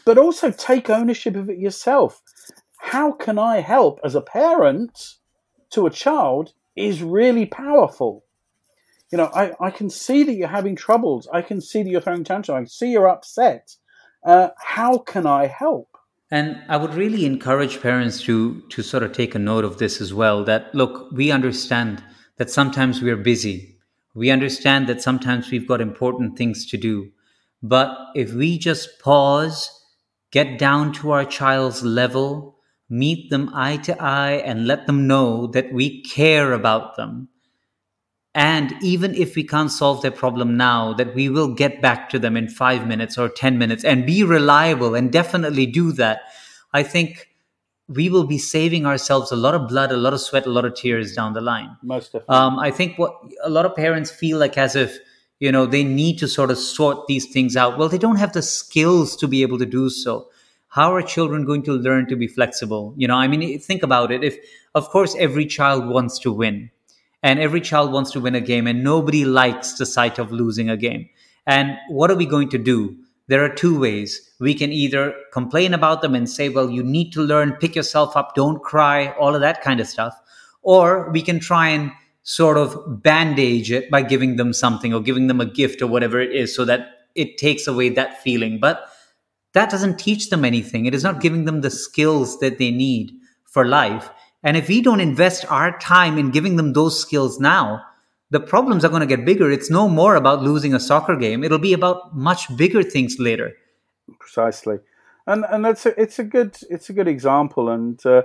[0.06, 2.22] But also take ownership of it yourself.
[2.80, 5.16] How can I help as a parent
[5.74, 8.24] to a child is really powerful.
[9.12, 11.28] You know, I, I can see that you're having troubles.
[11.32, 12.50] I can see that you're throwing tantrums.
[12.50, 13.76] I can see you're upset.
[14.26, 15.90] Uh, how can I help?
[16.32, 20.02] And I would really encourage parents to to sort of take a note of this
[20.02, 20.44] as well.
[20.44, 22.04] That look, we understand
[22.38, 23.78] that sometimes we're busy.
[24.16, 27.12] We understand that sometimes we've got important things to do.
[27.62, 29.70] But if we just pause,
[30.32, 32.58] get down to our child's level,
[32.90, 37.30] meet them eye to eye and let them know that we care about them.
[38.36, 42.20] And even if we can't solve their problem now, that we will get back to
[42.20, 46.22] them in five minutes or 10 minutes and be reliable and definitely do that.
[46.74, 47.28] I think
[47.88, 50.66] we will be saving ourselves a lot of blood, a lot of sweat, a lot
[50.66, 51.76] of tears down the line.
[51.82, 52.36] Most definitely.
[52.36, 54.98] Um, I think what a lot of parents feel like as if,
[55.40, 57.78] you know, they need to sort of sort these things out.
[57.78, 60.30] Well, they don't have the skills to be able to do so
[60.74, 64.12] how are children going to learn to be flexible you know i mean think about
[64.12, 64.38] it if
[64.74, 66.70] of course every child wants to win
[67.22, 70.70] and every child wants to win a game and nobody likes the sight of losing
[70.70, 71.08] a game
[71.46, 72.96] and what are we going to do
[73.28, 77.12] there are two ways we can either complain about them and say well you need
[77.12, 80.20] to learn pick yourself up don't cry all of that kind of stuff
[80.62, 81.92] or we can try and
[82.24, 86.20] sort of bandage it by giving them something or giving them a gift or whatever
[86.20, 88.90] it is so that it takes away that feeling but
[89.54, 90.86] that doesn't teach them anything.
[90.86, 93.14] It is not giving them the skills that they need
[93.46, 94.10] for life.
[94.44, 97.82] And if we don't invest our time in giving them those skills now,
[98.34, 99.52] the problems are going to get bigger.
[99.52, 101.44] It's no more about losing a soccer game.
[101.44, 103.54] It'll be about much bigger things later.
[104.20, 104.78] Precisely,
[105.28, 107.70] and and that's a, it's a good it's a good example.
[107.70, 108.24] And uh,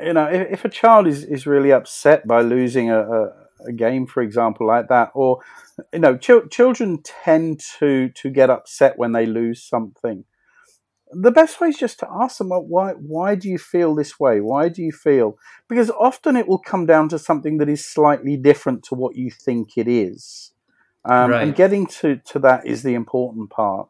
[0.00, 3.32] you know, if, if, a child is, is really upset by losing a, a,
[3.68, 5.40] a game, for example, like that, or
[5.92, 10.24] you know, ch- children tend to to get upset when they lose something
[11.12, 14.40] the best way is just to ask them why why do you feel this way?
[14.40, 15.38] Why do you feel?
[15.68, 19.30] Because often it will come down to something that is slightly different to what you
[19.30, 20.52] think it is.
[21.04, 21.42] Um, right.
[21.42, 23.88] and getting to, to that is the important part.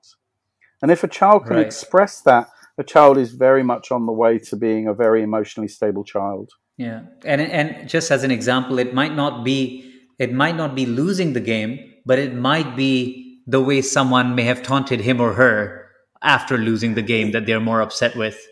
[0.80, 1.66] And if a child can right.
[1.66, 5.68] express that a child is very much on the way to being a very emotionally
[5.68, 6.50] stable child.
[6.78, 7.02] Yeah.
[7.24, 11.35] And and just as an example it might not be it might not be losing
[11.35, 15.82] the game but it might be the way someone may have taunted him or her
[16.22, 18.46] after losing the game that they're more upset with.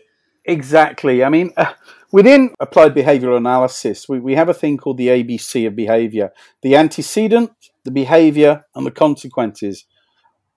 [0.45, 1.23] Exactly.
[1.23, 1.73] I mean, uh,
[2.11, 6.31] within applied behavioral analysis, we, we have a thing called the ABC of behavior
[6.61, 7.51] the antecedent,
[7.83, 9.85] the behavior, and the consequences.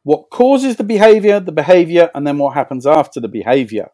[0.03, 3.88] What causes the behavior, the behavior, and then what happens after the behavior.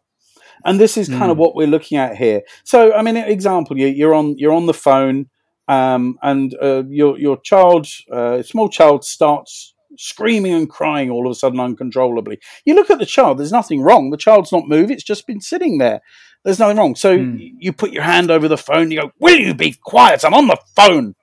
[0.65, 1.31] And this is kind mm.
[1.31, 1.41] of hmm.
[1.41, 2.43] what we're looking at here.
[2.65, 5.31] So, I mean, example, you, are on you're on the phone,
[5.69, 11.33] um, and uh, your your child, uh, small child, starts screaming and crying all of
[11.33, 12.41] a sudden uncontrollably.
[12.65, 14.11] You look at the child, there's nothing wrong.
[14.11, 16.01] The child's not moved, it's just been sitting there.
[16.43, 16.95] There's nothing wrong.
[16.97, 17.53] So mm.
[17.59, 20.25] you put your hand over the phone, you go, Will you be quiet?
[20.25, 21.15] I'm on the phone.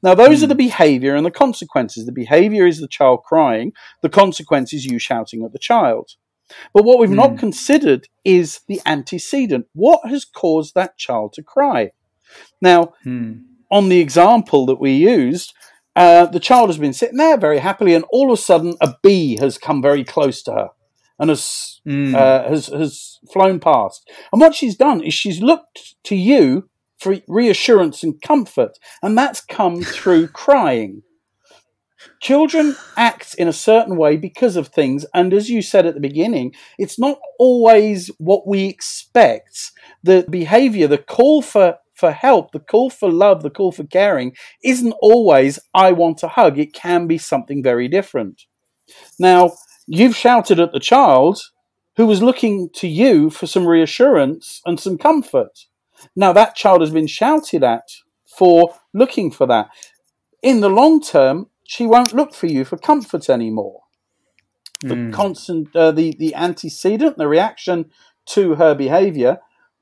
[0.00, 0.44] Now, those mm.
[0.44, 0.58] are the hmm.
[0.58, 2.06] behavior and the consequences.
[2.06, 6.12] The behavior is the child crying, the consequence is you shouting at the child.
[6.72, 7.16] But what we've mm.
[7.16, 7.36] not hmm.
[7.36, 9.66] considered is the antecedent.
[9.74, 11.90] What has caused that child to cry?
[12.62, 13.38] Now, hmm.
[13.72, 15.52] on the example that we used,
[15.98, 18.94] uh, the child has been sitting there very happily, and all of a sudden, a
[19.02, 20.68] bee has come very close to her
[21.18, 22.14] and has mm.
[22.14, 24.08] uh, has has flown past.
[24.32, 29.40] And what she's done is she's looked to you for reassurance and comfort, and that's
[29.40, 31.02] come through crying.
[32.22, 36.00] Children act in a certain way because of things, and as you said at the
[36.00, 39.72] beginning, it's not always what we expect.
[40.04, 44.36] The behavior, the call for for help, the call for love, the call for caring
[44.62, 46.56] isn't always, I want a hug.
[46.58, 48.44] It can be something very different.
[49.18, 49.52] Now,
[49.88, 51.40] you've shouted at the child
[51.96, 55.66] who was looking to you for some reassurance and some comfort.
[56.14, 57.88] Now, that child has been shouted at
[58.38, 59.68] for looking for that.
[60.40, 63.80] In the long term, she won't look for you for comfort anymore.
[64.82, 65.12] The mm.
[65.12, 67.90] constant, uh, the the antecedent, the reaction
[68.26, 69.40] to her behaviour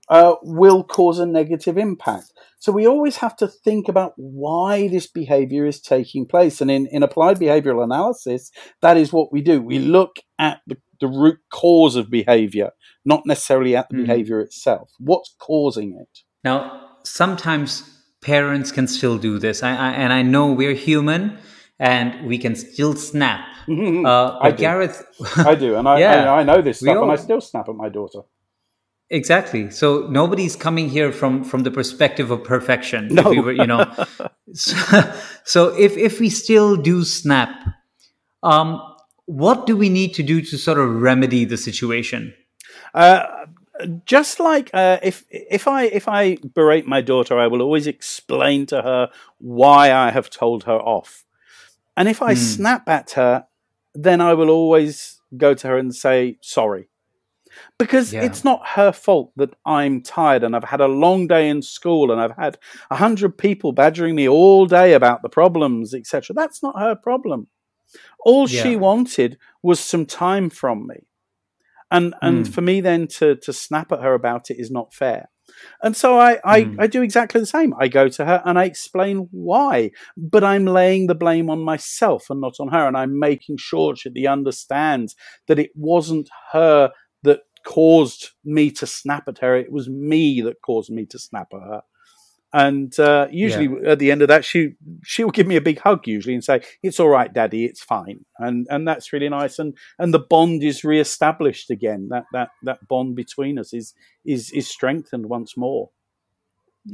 [0.08, 2.32] uh, will cause a negative impact.
[2.58, 6.60] So we always have to think about why this behavior is taking place.
[6.60, 8.50] And in, in applied behavioral analysis,
[8.82, 9.60] that is what we do.
[9.60, 12.70] We look at the, the root cause of behavior,
[13.04, 14.06] not necessarily at the mm.
[14.06, 14.90] behavior itself.
[14.98, 16.20] What's causing it?
[16.44, 17.82] Now, sometimes
[18.20, 19.62] parents can still do this.
[19.62, 21.38] I, I, and I know we're human
[21.78, 23.46] and we can still snap.
[23.68, 25.04] Uh, I Gareth,
[25.38, 27.68] I do, and I, yeah, I, I know this stuff, all, and I still snap
[27.68, 28.20] at my daughter.
[29.10, 29.70] Exactly.
[29.70, 33.08] So nobody's coming here from from the perspective of perfection.
[33.08, 33.30] No.
[33.30, 33.86] We were, you know.
[34.52, 35.14] so,
[35.44, 37.50] so, if if we still do snap,
[38.42, 38.82] um,
[39.26, 42.34] what do we need to do to sort of remedy the situation?
[42.94, 43.46] Uh,
[44.06, 48.66] just like uh, if if I if I berate my daughter, I will always explain
[48.66, 51.24] to her why I have told her off,
[51.96, 52.38] and if I mm.
[52.38, 53.46] snap at her,
[53.94, 56.88] then I will always go to her and say sorry
[57.78, 58.24] because yeah.
[58.24, 62.10] it's not her fault that I'm tired and I've had a long day in school
[62.10, 62.58] and I've had
[62.90, 66.34] a hundred people badgering me all day about the problems, etc.
[66.34, 67.48] That's not her problem.
[68.24, 68.62] All yeah.
[68.62, 70.96] she wanted was some time from me.
[71.92, 72.52] and and Mm.
[72.52, 75.28] for me then to to snap at her about it is not fair.
[75.80, 76.76] And so I, I, Mm.
[76.80, 77.72] I do exactly the same.
[77.78, 82.28] I go to her and I explain why, but I'm laying the blame on myself
[82.28, 82.88] and not on her.
[82.88, 85.14] And I'm making sure she understands
[85.46, 86.90] that it wasn't her
[87.66, 89.56] caused me to snap at her.
[89.56, 91.82] It was me that caused me to snap at her.
[92.52, 95.80] And uh, usually at the end of that, she she will give me a big
[95.80, 97.66] hug usually and say, "It's all right, Daddy.
[97.66, 99.58] It's fine." And and that's really nice.
[99.58, 102.08] And and the bond is reestablished again.
[102.10, 103.92] That that that bond between us is
[104.24, 105.90] is is strengthened once more.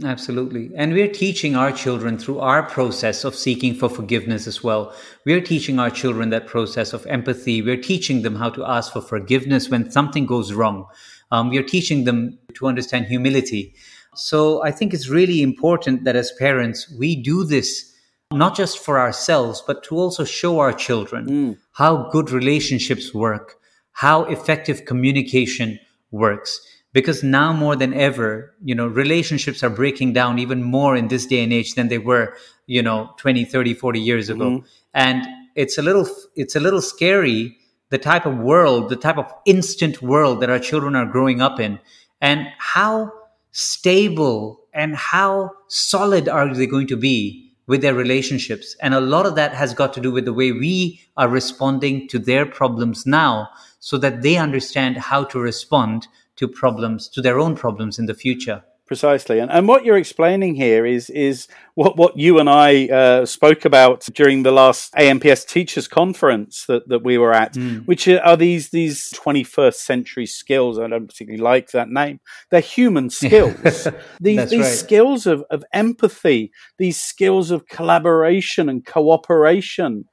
[0.03, 0.71] Absolutely.
[0.75, 4.95] And we're teaching our children through our process of seeking for forgiveness as well.
[5.27, 7.61] We're teaching our children that process of empathy.
[7.61, 10.87] We're teaching them how to ask for forgiveness when something goes wrong.
[11.31, 13.75] Um, we're teaching them to understand humility.
[14.15, 17.95] So I think it's really important that as parents, we do this
[18.33, 23.57] not just for ourselves, but to also show our children how good relationships work,
[23.93, 25.79] how effective communication
[26.11, 26.61] works
[26.93, 31.27] because now more than ever you know relationships are breaking down even more in this
[31.27, 32.35] day and age than they were
[32.67, 34.51] you know 20 30 40 years ago.
[34.51, 34.67] Mm-hmm.
[34.95, 37.57] And it's a little it's a little scary
[37.91, 41.61] the type of world the type of instant world that our children are growing up
[41.61, 41.79] in.
[42.21, 43.13] And how
[43.51, 48.77] stable and how solid are they going to be with their relationships?
[48.81, 52.09] And a lot of that has got to do with the way we are responding
[52.09, 53.49] to their problems now
[53.81, 56.07] so that they understand how to respond
[56.43, 58.65] to problems, to their own problems in the future.
[58.85, 63.25] Precisely, and and what you're explaining here is is what what you and I uh,
[63.25, 68.37] spoke about during the last AMPS Teachers Conference that, that we were at, which are
[68.37, 70.79] these these 21st century skills.
[70.79, 72.21] I don't particularly like that name.
[72.51, 73.89] They're human skills.
[74.21, 74.79] these these right.
[74.85, 80.05] skills of of empathy, these skills of collaboration and cooperation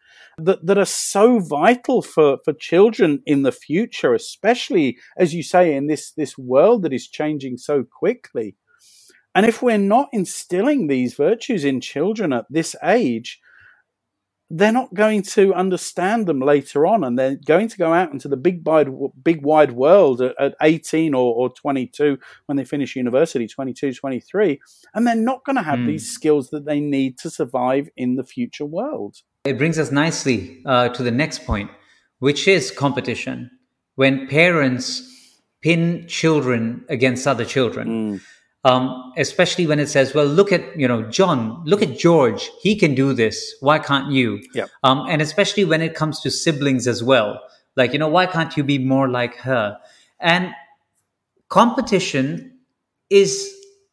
[0.46, 5.76] that, that are so vital for, for children in the future, especially as you say
[5.76, 8.56] in this this world that is changing so quickly.
[9.36, 13.40] And if we're not instilling these virtues in children at this age,
[14.52, 18.28] they're not going to understand them later on, and they're going to go out into
[18.28, 18.90] the big wide,
[19.24, 22.18] big wide world at, at 18 or, or 22
[22.48, 24.60] when they finish university, 22, 23,
[24.96, 25.86] and they're not going to have Mm.
[25.86, 29.18] these skills that they need to survive in the future world.
[29.46, 31.72] It brings us nicely uh, to the next point,
[32.20, 33.50] which is competition.
[33.96, 35.04] When parents
[35.62, 38.22] pin children against other children,
[38.64, 42.76] um, especially when it says, "Well, look at you know John, look at George, he
[42.76, 43.56] can do this.
[43.62, 44.70] Why can't you?" Yep.
[44.84, 47.40] Um, and especially when it comes to siblings as well,
[47.76, 49.78] like you know, why can't you be more like her?
[50.20, 50.54] And
[51.48, 52.60] competition
[53.10, 53.50] is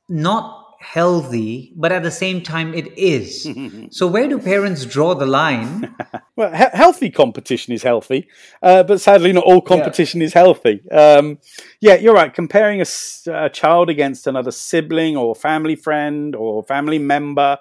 [0.09, 3.49] not healthy, but at the same time, it is.
[3.91, 5.95] so where do parents draw the line?
[6.37, 8.29] Well, he- healthy competition is healthy,
[8.63, 10.83] uh, but sadly, not all competition is healthy.
[10.91, 11.39] Um,
[11.81, 12.33] yeah, you're right.
[12.33, 17.57] Comparing a child against another sibling or family friend or family member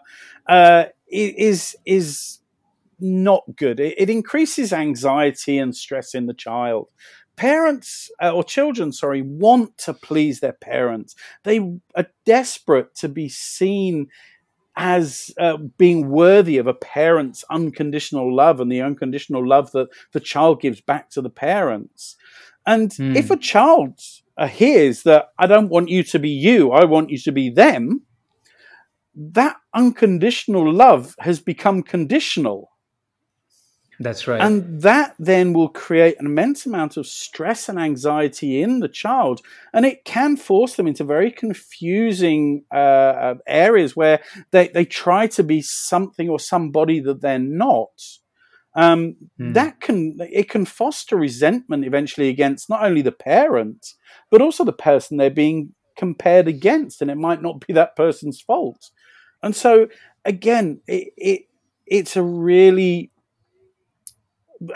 [0.50, 2.40] uh, is is
[3.00, 3.80] not good.
[3.80, 6.88] It, it increases anxiety and stress in the child.
[7.36, 11.16] Parents uh, or children, sorry, want to please their parents.
[11.44, 11.60] They
[11.96, 14.08] are desperate to be seen
[14.78, 20.20] as uh, being worthy of a parent's unconditional love and the unconditional love that the
[20.20, 22.18] child gives back to the parents.
[22.66, 23.16] And Hmm.
[23.16, 24.00] if a child
[24.38, 27.50] uh, hears that I don't want you to be you, I want you to be
[27.50, 28.02] them,
[29.16, 32.72] that unconditional love has become conditional.
[34.00, 34.42] That's right.
[34.42, 39.42] And that then will create an immense amount of stress and anxiety in the child.
[39.74, 44.22] And it can force them into very confusing uh, uh, areas where
[44.52, 48.02] they, they try to be something or somebody that they're not.
[48.76, 49.54] Um, Hmm.
[49.54, 53.94] That can it can foster resentment eventually against not only the parent
[54.32, 58.42] but also the person they're being compared against, and it might not be that person's
[58.42, 58.92] fault.
[59.42, 59.88] And so
[60.26, 61.42] again, it, it
[61.86, 63.12] it's a really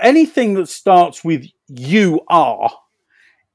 [0.01, 2.71] anything that starts with you are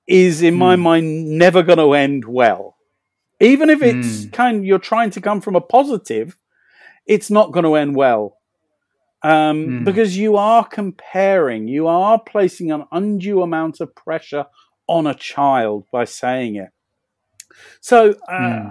[0.06, 0.82] is in my Hmm.
[0.82, 2.76] mind never going to end well
[3.40, 4.30] even if it's Hmm.
[4.32, 6.36] kind you're trying to come from a positive
[7.06, 8.38] it's not going to end well
[9.22, 9.84] um, Hmm.
[9.84, 14.46] because you are comparing you are placing an undue amount of pressure
[14.86, 16.70] on a child by saying it
[17.80, 18.68] so uh, Hmm.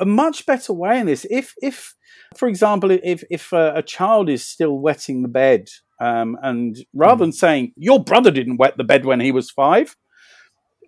[0.00, 1.94] a much better way in this if if
[2.36, 5.68] for example if if uh, a child is still wetting the bed
[6.00, 9.96] um, and rather than saying your brother didn't wet the bed when he was five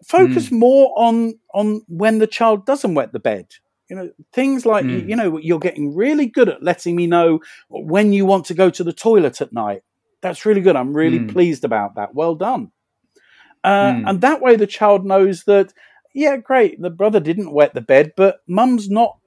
[0.06, 3.46] focus more on on when the child doesn't wet the bed
[3.90, 5.08] you know things like you, Mm.
[5.08, 8.70] you know you're getting really good at letting me know when you want to go
[8.70, 9.82] to the toilet at night
[10.20, 11.32] that's really good i'm really Mm.
[11.32, 12.70] pleased about that well done
[13.64, 14.08] Uh, mm.
[14.08, 15.72] And that way the child knows that,
[16.14, 19.17] yeah, great, the brother didn't wet the bed, but mum's not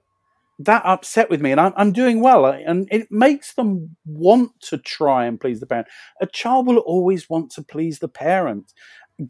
[0.66, 2.46] that upset with me and I'm, I'm doing well.
[2.46, 5.88] And it makes them want to try and please the parent.
[6.22, 8.74] A child will always want to please the parent.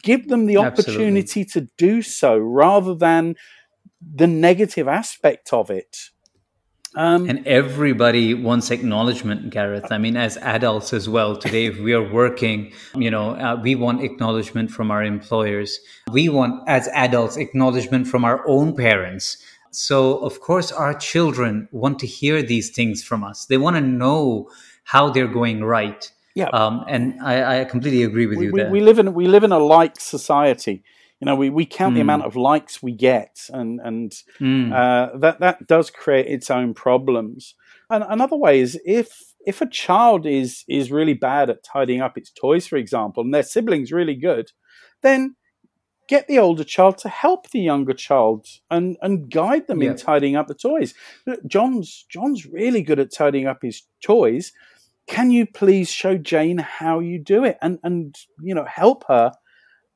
[0.01, 1.45] Give them the opportunity Absolutely.
[1.45, 3.35] to do so rather than
[4.01, 5.97] the negative aspect of it.
[6.95, 9.91] Um, and everybody wants acknowledgement, Gareth.
[9.91, 13.75] I mean, as adults as well, today, if we are working, you know, uh, we
[13.75, 15.79] want acknowledgement from our employers.
[16.11, 19.37] We want, as adults, acknowledgement from our own parents.
[19.71, 23.45] So, of course, our children want to hear these things from us.
[23.45, 24.49] They want to know
[24.83, 26.11] how they're going right.
[26.35, 26.49] Yeah.
[26.49, 28.71] Um, and I, I, completely agree with we, you we, there.
[28.71, 30.83] We live in we live in a like society.
[31.19, 31.97] You know, we, we count mm.
[31.97, 32.09] the hmm.
[32.09, 34.73] amount of likes we get, and and mm.
[34.73, 37.53] uh, that that does create its own problems.
[37.89, 42.17] And another way is if if a child is is really bad at tidying up
[42.17, 44.51] its toys, for example, and their siblings really good,
[45.03, 45.35] then
[46.11, 50.35] get the older child to help the younger child and, and guide them in tidying
[50.35, 50.93] up the toys.
[51.47, 54.51] John's John's really good at tidying up his toys.
[55.07, 59.31] Can you please show Jane how you do it and and you know help her,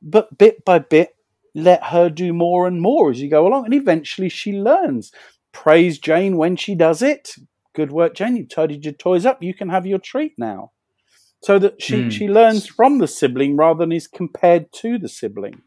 [0.01, 1.09] but bit by bit
[1.53, 5.11] let her do more and more as you go along, and eventually she learns.
[5.51, 7.35] Praise Jane when she does it.
[7.73, 8.37] Good work, Jane.
[8.37, 9.43] You tidied your toys up.
[9.43, 10.71] You can have your treat now.
[11.43, 12.11] So that she, mm.
[12.11, 15.61] she learns from the sibling rather than is compared to the sibling.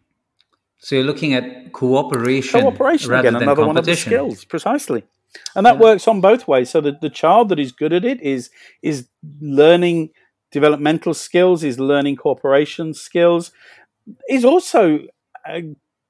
[0.79, 2.61] So you're looking at cooperation.
[2.61, 5.05] Cooperation again, another one of the skills, precisely.
[5.55, 5.81] And that yeah.
[5.81, 6.71] works on both ways.
[6.71, 8.51] So that the child that is good at it is
[8.83, 9.09] is
[9.41, 10.11] learning
[10.51, 13.53] developmental skills, is learning cooperation skills,
[14.29, 15.01] is also
[15.47, 15.61] uh,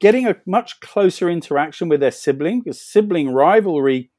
[0.01, 2.61] getting a much closer interaction with their sibling.
[2.61, 4.11] Because sibling rivalry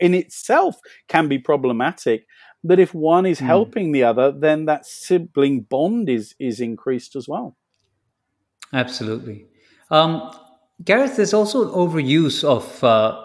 [0.00, 0.76] in itself
[1.06, 2.26] can be problematic.
[2.64, 3.46] But if one is mm.
[3.46, 7.56] helping the other, then that sibling bond is is increased as well.
[8.72, 9.46] Absolutely.
[9.92, 10.32] Um,
[10.82, 13.24] Gareth, there's also an overuse of uh,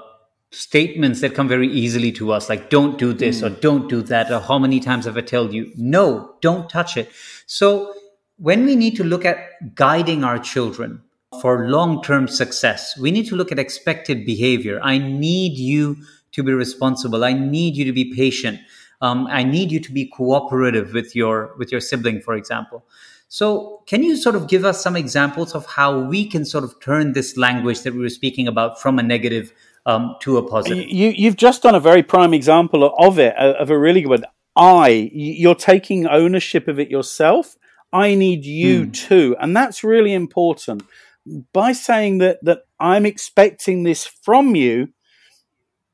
[0.51, 3.47] statements that come very easily to us, like "don't do this" mm.
[3.47, 6.97] or "don't do that," or "how many times have I told you no, don't touch
[6.97, 7.09] it."
[7.47, 7.93] So
[8.38, 9.38] when we need to look at
[9.76, 11.01] guiding our children
[11.41, 14.80] for long-term success, we need to look at expected behavior.
[14.84, 15.95] I need you
[16.34, 17.24] to be responsible.
[17.24, 18.59] I need you to be patient.
[19.01, 22.84] Um, I need you to be cooperative with your with your sibling, for example.
[23.30, 26.80] So, can you sort of give us some examples of how we can sort of
[26.80, 29.51] turn this language that we were speaking about from a negative
[29.86, 30.86] um, to a positive?
[30.89, 34.23] You, have just done a very prime example of it, of a really good one.
[34.55, 37.57] I, you're taking ownership of it yourself.
[37.93, 38.91] I need you hmm.
[38.91, 39.36] too.
[39.39, 40.84] And that's really important.
[41.53, 44.89] By saying that, that I'm expecting this from you,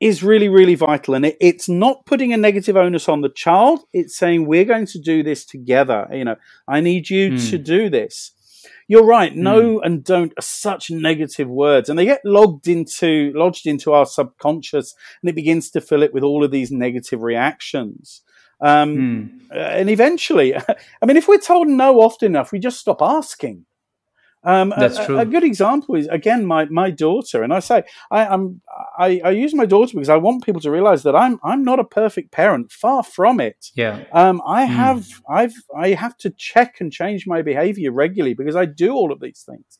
[0.04, 1.14] is really, really vital.
[1.14, 3.80] And it, it's not putting a negative onus on the child.
[3.94, 6.06] It's saying, we're going to do this together.
[6.12, 6.36] You know,
[6.68, 7.50] I need you mm.
[7.50, 8.32] to do this.
[8.86, 9.34] You're right.
[9.34, 9.80] No mm.
[9.82, 14.94] and don't are such negative words, and they get logged into, lodged into our subconscious,
[15.22, 18.20] and it begins to fill it with all of these negative reactions.
[18.60, 19.56] Um, mm.
[19.56, 20.54] And eventually,
[21.02, 23.64] I mean, if we're told no often enough, we just stop asking.
[24.44, 25.18] Um, That's a, true.
[25.18, 28.60] A, good example is again my, my daughter, and I say I, am
[28.98, 31.80] I, I, use my daughter because I want people to realize that I'm I'm not
[31.80, 33.70] a perfect parent, far from it.
[33.74, 34.04] Yeah.
[34.12, 34.68] Um, I mm.
[34.68, 39.12] have I've I have to check and change my behavior regularly because I do all
[39.12, 39.78] of these things.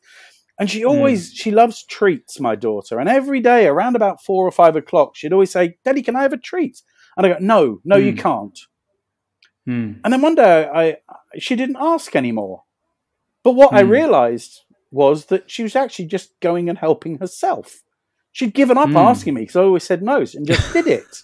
[0.57, 1.37] And she always mm.
[1.37, 5.33] she loves treats, my daughter, and every day around about four or five o'clock, she'd
[5.33, 6.81] always say, "Daddy, can I have a treat?"
[7.17, 8.05] And I go, "No, no, mm.
[8.05, 8.17] you hmm.
[8.17, 8.59] can't."
[9.65, 9.93] Hmm.
[10.03, 10.97] And then one day I
[11.37, 12.64] she didn't ask anymore.
[13.45, 13.77] But what mm.
[13.77, 13.91] I hmm.
[13.91, 17.83] realized was that she was actually just going and helping herself.
[18.31, 18.97] She'd given up mm.
[18.97, 21.05] asking me because I always said no and just did it.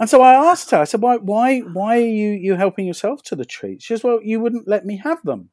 [0.00, 3.22] And so I asked her, I said, why, why, why are you, you helping yourself
[3.24, 3.84] to the treats?
[3.84, 5.50] She says, well, you wouldn't let me have them.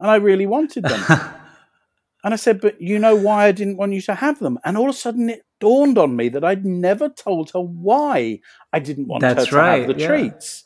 [0.00, 1.04] And I really wanted them.
[2.24, 4.58] and I said, but you know why I didn't want you to have them?
[4.64, 8.40] And all of a sudden it dawned on me that I'd never told her why
[8.72, 10.08] I didn't want That's her to right, have the yeah.
[10.08, 10.64] treats.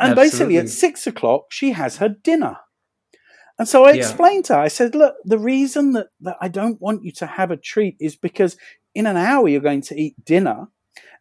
[0.00, 0.24] And Absolutely.
[0.24, 2.56] basically at six o'clock, she has her dinner.
[3.60, 3.96] And so I yeah.
[3.96, 7.26] explained to her, I said, look, the reason that, that I don't want you to
[7.26, 8.56] have a treat is because
[8.94, 10.68] in an hour you're going to eat dinner.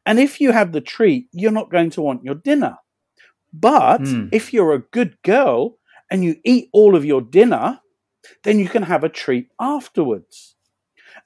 [0.06, 2.78] And if you have the treat, you're not going to want your dinner.
[3.52, 4.30] But mm.
[4.32, 5.80] if you're a good girl
[6.10, 7.82] and you eat all of your dinner,
[8.46, 10.56] then you can have a treat afterwards.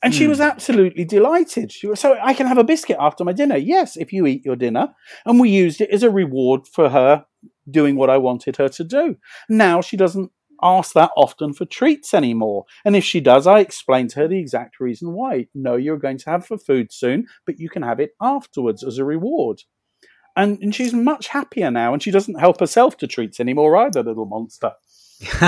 [0.01, 0.17] And mm.
[0.17, 0.45] she was hmm.
[0.45, 1.71] absolutely delighted.
[1.71, 3.55] She was, so I can have a biscuit after my dinner.
[3.55, 4.95] Yes, if you eat your dinner.
[5.27, 7.25] And we used it as a reward for her
[7.69, 9.17] doing what I wanted her to do.
[9.47, 10.31] Now she doesn't
[10.63, 12.65] ask that often for treats anymore.
[12.85, 15.47] And if she does, I explain to her the exact reason why.
[15.53, 18.97] No, you're going to have for food soon, but you can have it afterwards as
[18.97, 19.61] a reward.
[20.35, 24.01] And, and she's much happier now, and she doesn't help herself to treats anymore either,
[24.01, 24.71] little monster.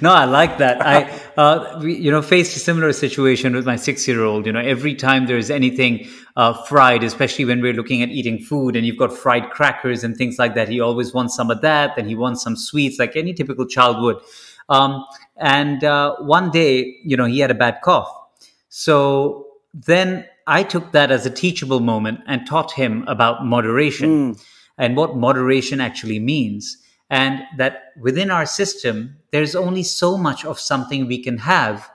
[0.00, 0.80] no, I like that.
[0.80, 4.46] I, uh, we, you know, faced a similar situation with my six-year-old.
[4.46, 8.76] You know, every time there's anything uh, fried, especially when we're looking at eating food,
[8.76, 11.96] and you've got fried crackers and things like that, he always wants some of that.
[11.96, 14.18] Then he wants some sweets, like any typical child would.
[14.68, 15.04] Um,
[15.36, 18.10] and uh, one day, you know, he had a bad cough.
[18.68, 24.44] So then I took that as a teachable moment and taught him about moderation mm.
[24.78, 26.78] and what moderation actually means
[27.12, 31.88] and that within our system there's only so much of something we can have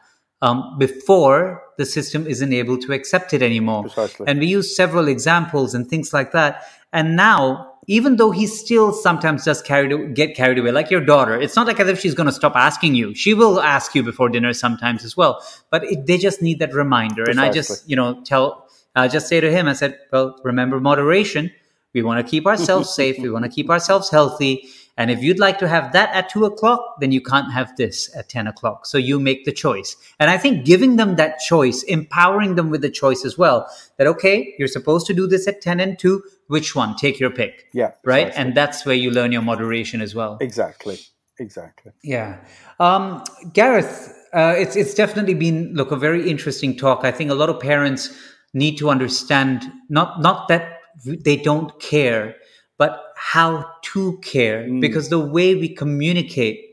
[0.43, 3.83] um, before the system isn't able to accept it anymore.
[3.83, 4.27] Precisely.
[4.27, 6.63] and we use several examples and things like that.
[6.93, 11.39] And now even though he still sometimes does carried get carried away like your daughter
[11.39, 13.15] it's not like as if she's going to stop asking you.
[13.15, 15.41] She will ask you before dinner sometimes as well.
[15.71, 17.25] But it, they just need that reminder.
[17.25, 17.31] Precisely.
[17.31, 20.79] and i just you know tell i just say to him i said well remember
[20.79, 21.51] moderation.
[21.93, 23.17] We want to keep ourselves safe.
[23.17, 26.45] We want to keep ourselves healthy and if you'd like to have that at two
[26.45, 28.87] o'clock, then you can't have this at 10 o'clock.
[28.87, 29.95] So you make the choice.
[30.19, 34.07] And I think giving them that choice, empowering them with the choice as well, that,
[34.07, 36.23] okay, you're supposed to do this at 10 and 2.
[36.47, 36.95] Which one?
[36.95, 37.67] Take your pick.
[37.73, 37.91] Yeah.
[38.03, 38.33] Right.
[38.35, 40.39] And that's where you learn your moderation as well.
[40.41, 40.99] Exactly.
[41.39, 41.91] Exactly.
[42.03, 42.39] Yeah.
[42.79, 43.23] Um,
[43.53, 47.03] Gareth, uh, it's, it's definitely been, look, a very interesting talk.
[47.03, 48.17] I think a lot of parents
[48.55, 52.35] need to understand not, not that they don't care,
[52.79, 54.79] but how to care mm.
[54.79, 56.63] because the way we communicate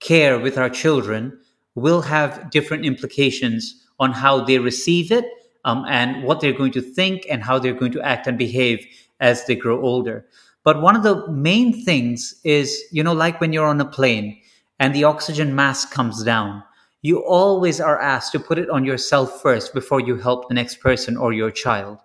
[0.00, 1.38] care with our children
[1.76, 5.24] will have different implications on how they receive it
[5.64, 8.84] um, and what they're going to think and how they're going to act and behave
[9.20, 10.26] as they grow older.
[10.64, 14.40] But one of the main things is, you know, like when you're on a plane
[14.80, 16.64] and the oxygen mask comes down,
[17.02, 20.80] you always are asked to put it on yourself first before you help the next
[20.80, 21.98] person or your child.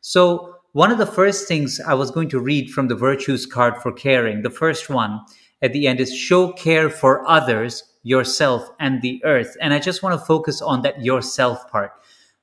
[0.00, 3.80] So one of the first things I was going to read from the virtues card
[3.80, 5.20] for caring, the first one
[5.62, 9.56] at the end is show care for others, yourself, and the earth.
[9.60, 11.92] And I just want to focus on that yourself part.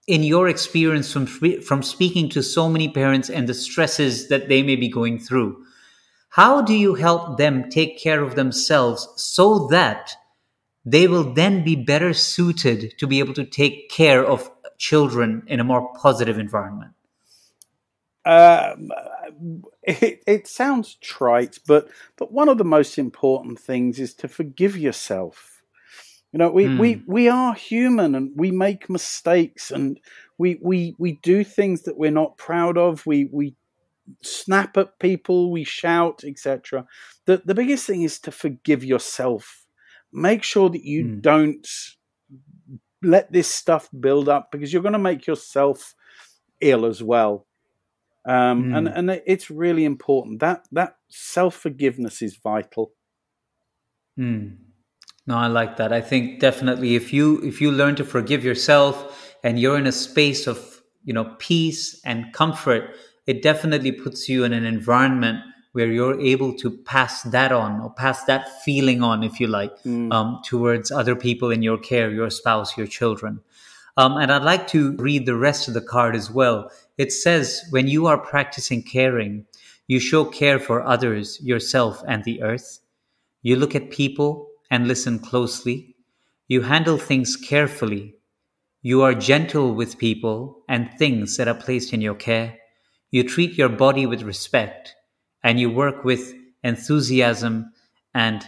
[0.08, 4.64] In your experience from, from speaking to so many parents and the stresses that they
[4.64, 5.66] may be going through,
[6.30, 10.16] how do you help them take care of themselves so that
[10.86, 15.60] they will then be better suited to be able to take care of children in
[15.60, 16.94] a more positive environment?
[18.24, 18.90] Um,
[19.84, 24.78] it, it sounds trite, but but one of the most important things is to forgive
[24.78, 25.52] yourself.
[26.32, 26.80] You know, we, mm.
[26.80, 27.12] we, hmm.
[27.12, 30.00] we are human and we make mistakes and
[30.38, 33.06] we, we, we do things that we're not proud of.
[33.06, 33.56] We, we
[34.22, 36.86] snap at people, we shout, etc.
[37.26, 39.66] The, the biggest thing is to forgive yourself.
[40.14, 41.22] Make sure that you mm.
[41.22, 41.68] don't
[43.04, 45.96] let this stuff build up because you're going to make yourself
[46.62, 47.46] ill as well.
[48.26, 48.78] Um, mm.
[48.78, 52.94] and and it's really important that that self forgiveness is vital.
[54.20, 54.58] Mm.
[55.28, 55.92] No, I like that.
[55.92, 59.92] I think definitely if you if you learn to forgive yourself and you're in a
[59.92, 62.96] space of you know peace and comfort,
[63.26, 65.40] it definitely puts you in an environment
[65.74, 69.72] where you're able to pass that on or pass that feeling on, if you like,
[69.84, 70.12] mm.
[70.12, 73.40] um, towards other people in your care, your spouse, your children.
[73.98, 76.72] Um, and I'd like to read the rest of the card as well.
[77.02, 79.48] It says, when you are practicing caring,
[79.88, 82.80] you show care for others, yourself, and the earth.
[83.42, 85.96] You look at people and listen closely.
[86.48, 88.18] You handle things carefully.
[88.84, 92.60] You are gentle with people and things that are placed in your care.
[93.10, 94.94] You treat your body with respect
[95.44, 97.74] and you work with enthusiasm
[98.14, 98.46] and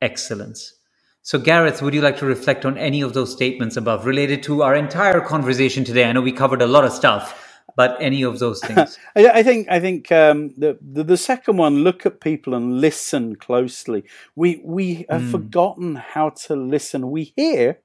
[0.00, 0.72] excellence.
[1.20, 4.62] So, Gareth, would you like to reflect on any of those statements above related to
[4.62, 6.06] our entire conversation today?
[6.06, 8.98] I know we covered a lot of stuff, but any of those things?
[9.16, 11.84] I think I think um, the, the, the second one.
[11.84, 14.04] Look at people and listen closely.
[14.34, 15.30] We we have mm.
[15.30, 17.10] forgotten how to listen.
[17.10, 17.80] We hear,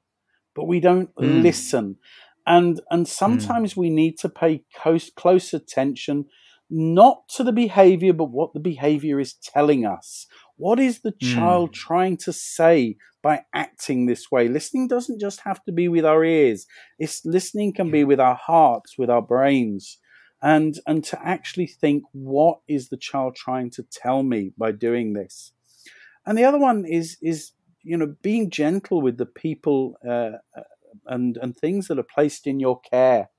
[0.56, 1.42] but we don't mm.
[1.42, 1.98] listen,
[2.46, 3.78] and and sometimes mm.
[3.78, 6.26] we need to pay close close attention,
[6.70, 10.28] not to the behavior, but what the behavior is telling us.
[10.58, 11.74] What is the child mm.
[11.74, 14.48] trying to say by acting this way?
[14.48, 16.66] Listening doesn't just have to be with our ears.
[16.98, 19.98] It's listening can be with our hearts, with our brains,
[20.42, 25.14] and and to actually think what is the child trying to tell me by doing
[25.14, 25.52] this.
[26.26, 27.52] And the other one is is
[27.84, 30.64] you know being gentle with the people uh, uh
[31.08, 33.30] and and things that are placed in your care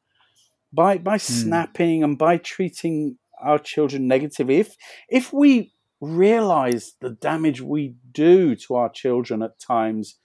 [0.73, 1.21] by by mm.
[1.21, 4.59] snapping and by treating our children negatively.
[4.59, 4.77] If
[5.09, 5.73] if we
[6.07, 10.19] realize the damage we do to our children at times,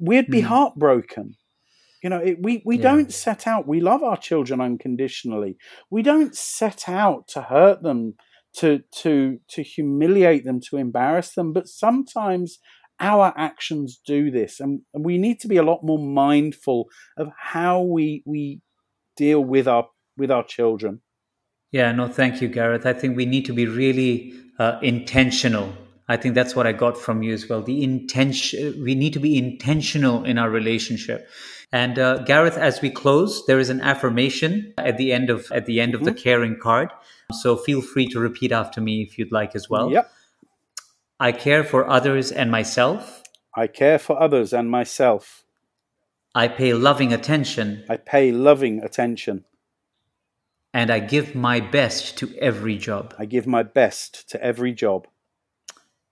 [0.00, 0.46] we'd be mm.
[0.46, 1.36] heartbroken.
[2.02, 2.82] You know, it, we, we yeah.
[2.82, 5.56] don't set out, we love our children unconditionally.
[5.90, 8.14] We don't set out to hurt them,
[8.58, 11.52] to, to, to humiliate them, to embarrass them.
[11.52, 12.58] But sometimes
[13.00, 16.86] our actions do this, and, and we need to be a lot more mindful
[17.16, 18.60] of how we we
[19.16, 21.02] deal with our with our children.
[21.72, 22.86] Yeah, no, thank you, Gareth.
[22.86, 25.72] I think we need to be really uh, intentional.
[26.08, 27.62] I think that's what I got from you as well.
[27.62, 31.28] The intention, we need to be intentional in our relationship.
[31.72, 35.66] And uh, Gareth, as we close, there is an affirmation at the end of at
[35.66, 36.14] the end of mm-hmm.
[36.14, 36.90] the caring card.
[37.32, 39.90] So feel free to repeat after me if you'd like as well.
[39.90, 40.10] Yep.
[41.18, 43.22] I care for others and myself.
[43.56, 45.44] I care for others and myself.
[46.34, 47.84] I pay loving attention.
[47.88, 49.44] I pay loving attention.
[50.76, 53.14] And I give my best to every job.
[53.18, 55.06] I give my best to every job.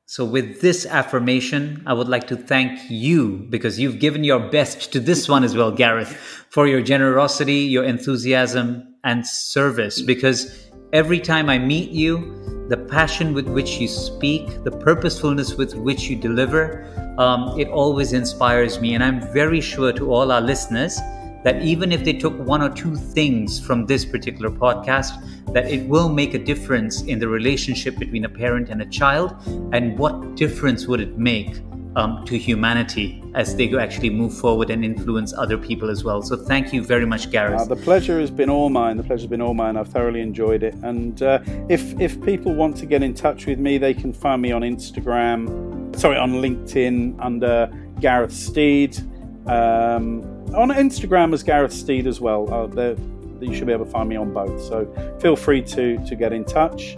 [0.06, 4.90] So, with this affirmation, I would like to thank you because you've given your best
[4.94, 6.16] to this one as well, Gareth,
[6.48, 10.00] for your generosity, your enthusiasm, and service.
[10.00, 15.74] Because every time I meet you, the passion with which you speak, the purposefulness with
[15.74, 16.86] which you deliver,
[17.18, 18.94] um, it always inspires me.
[18.94, 20.98] And I'm very sure to all our listeners
[21.44, 25.12] that even if they took one or two things from this particular podcast,
[25.52, 29.36] that it will make a difference in the relationship between a parent and a child,
[29.72, 31.54] and what difference would it make
[31.96, 36.22] um, to humanity as they actually move forward and influence other people as well.
[36.22, 37.60] So thank you very much, Gareth.
[37.60, 38.96] Uh, the pleasure has been all mine.
[38.96, 39.76] The pleasure has been all mine.
[39.76, 40.74] I've thoroughly enjoyed it.
[40.82, 44.42] And uh, if if people want to get in touch with me, they can find
[44.42, 47.70] me on Instagram, sorry, on LinkedIn under
[48.00, 48.98] Gareth Steed.
[49.46, 52.52] Um, on Instagram as Gareth Steed as well.
[52.52, 52.94] Uh,
[53.40, 54.62] you should be able to find me on both.
[54.62, 54.86] So
[55.20, 56.96] feel free to to get in touch,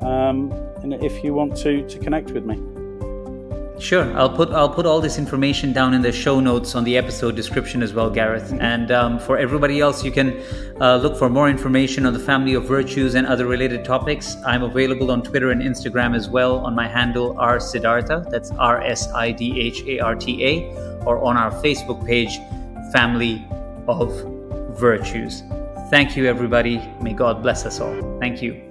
[0.00, 0.52] um,
[0.82, 2.58] and if you want to to connect with me.
[3.80, 6.98] Sure, I'll put I'll put all this information down in the show notes on the
[6.98, 8.52] episode description as well, Gareth.
[8.60, 10.42] And um, for everybody else, you can
[10.80, 14.36] uh, look for more information on the family of virtues and other related topics.
[14.44, 18.26] I'm available on Twitter and Instagram as well on my handle R Siddhartha.
[18.30, 22.40] That's R S I D H A R T A, or on our Facebook page
[22.92, 23.46] family
[23.86, 24.12] of
[24.78, 25.42] virtues.
[25.90, 26.78] Thank you, everybody.
[27.00, 28.18] May God bless us all.
[28.20, 28.67] Thank you.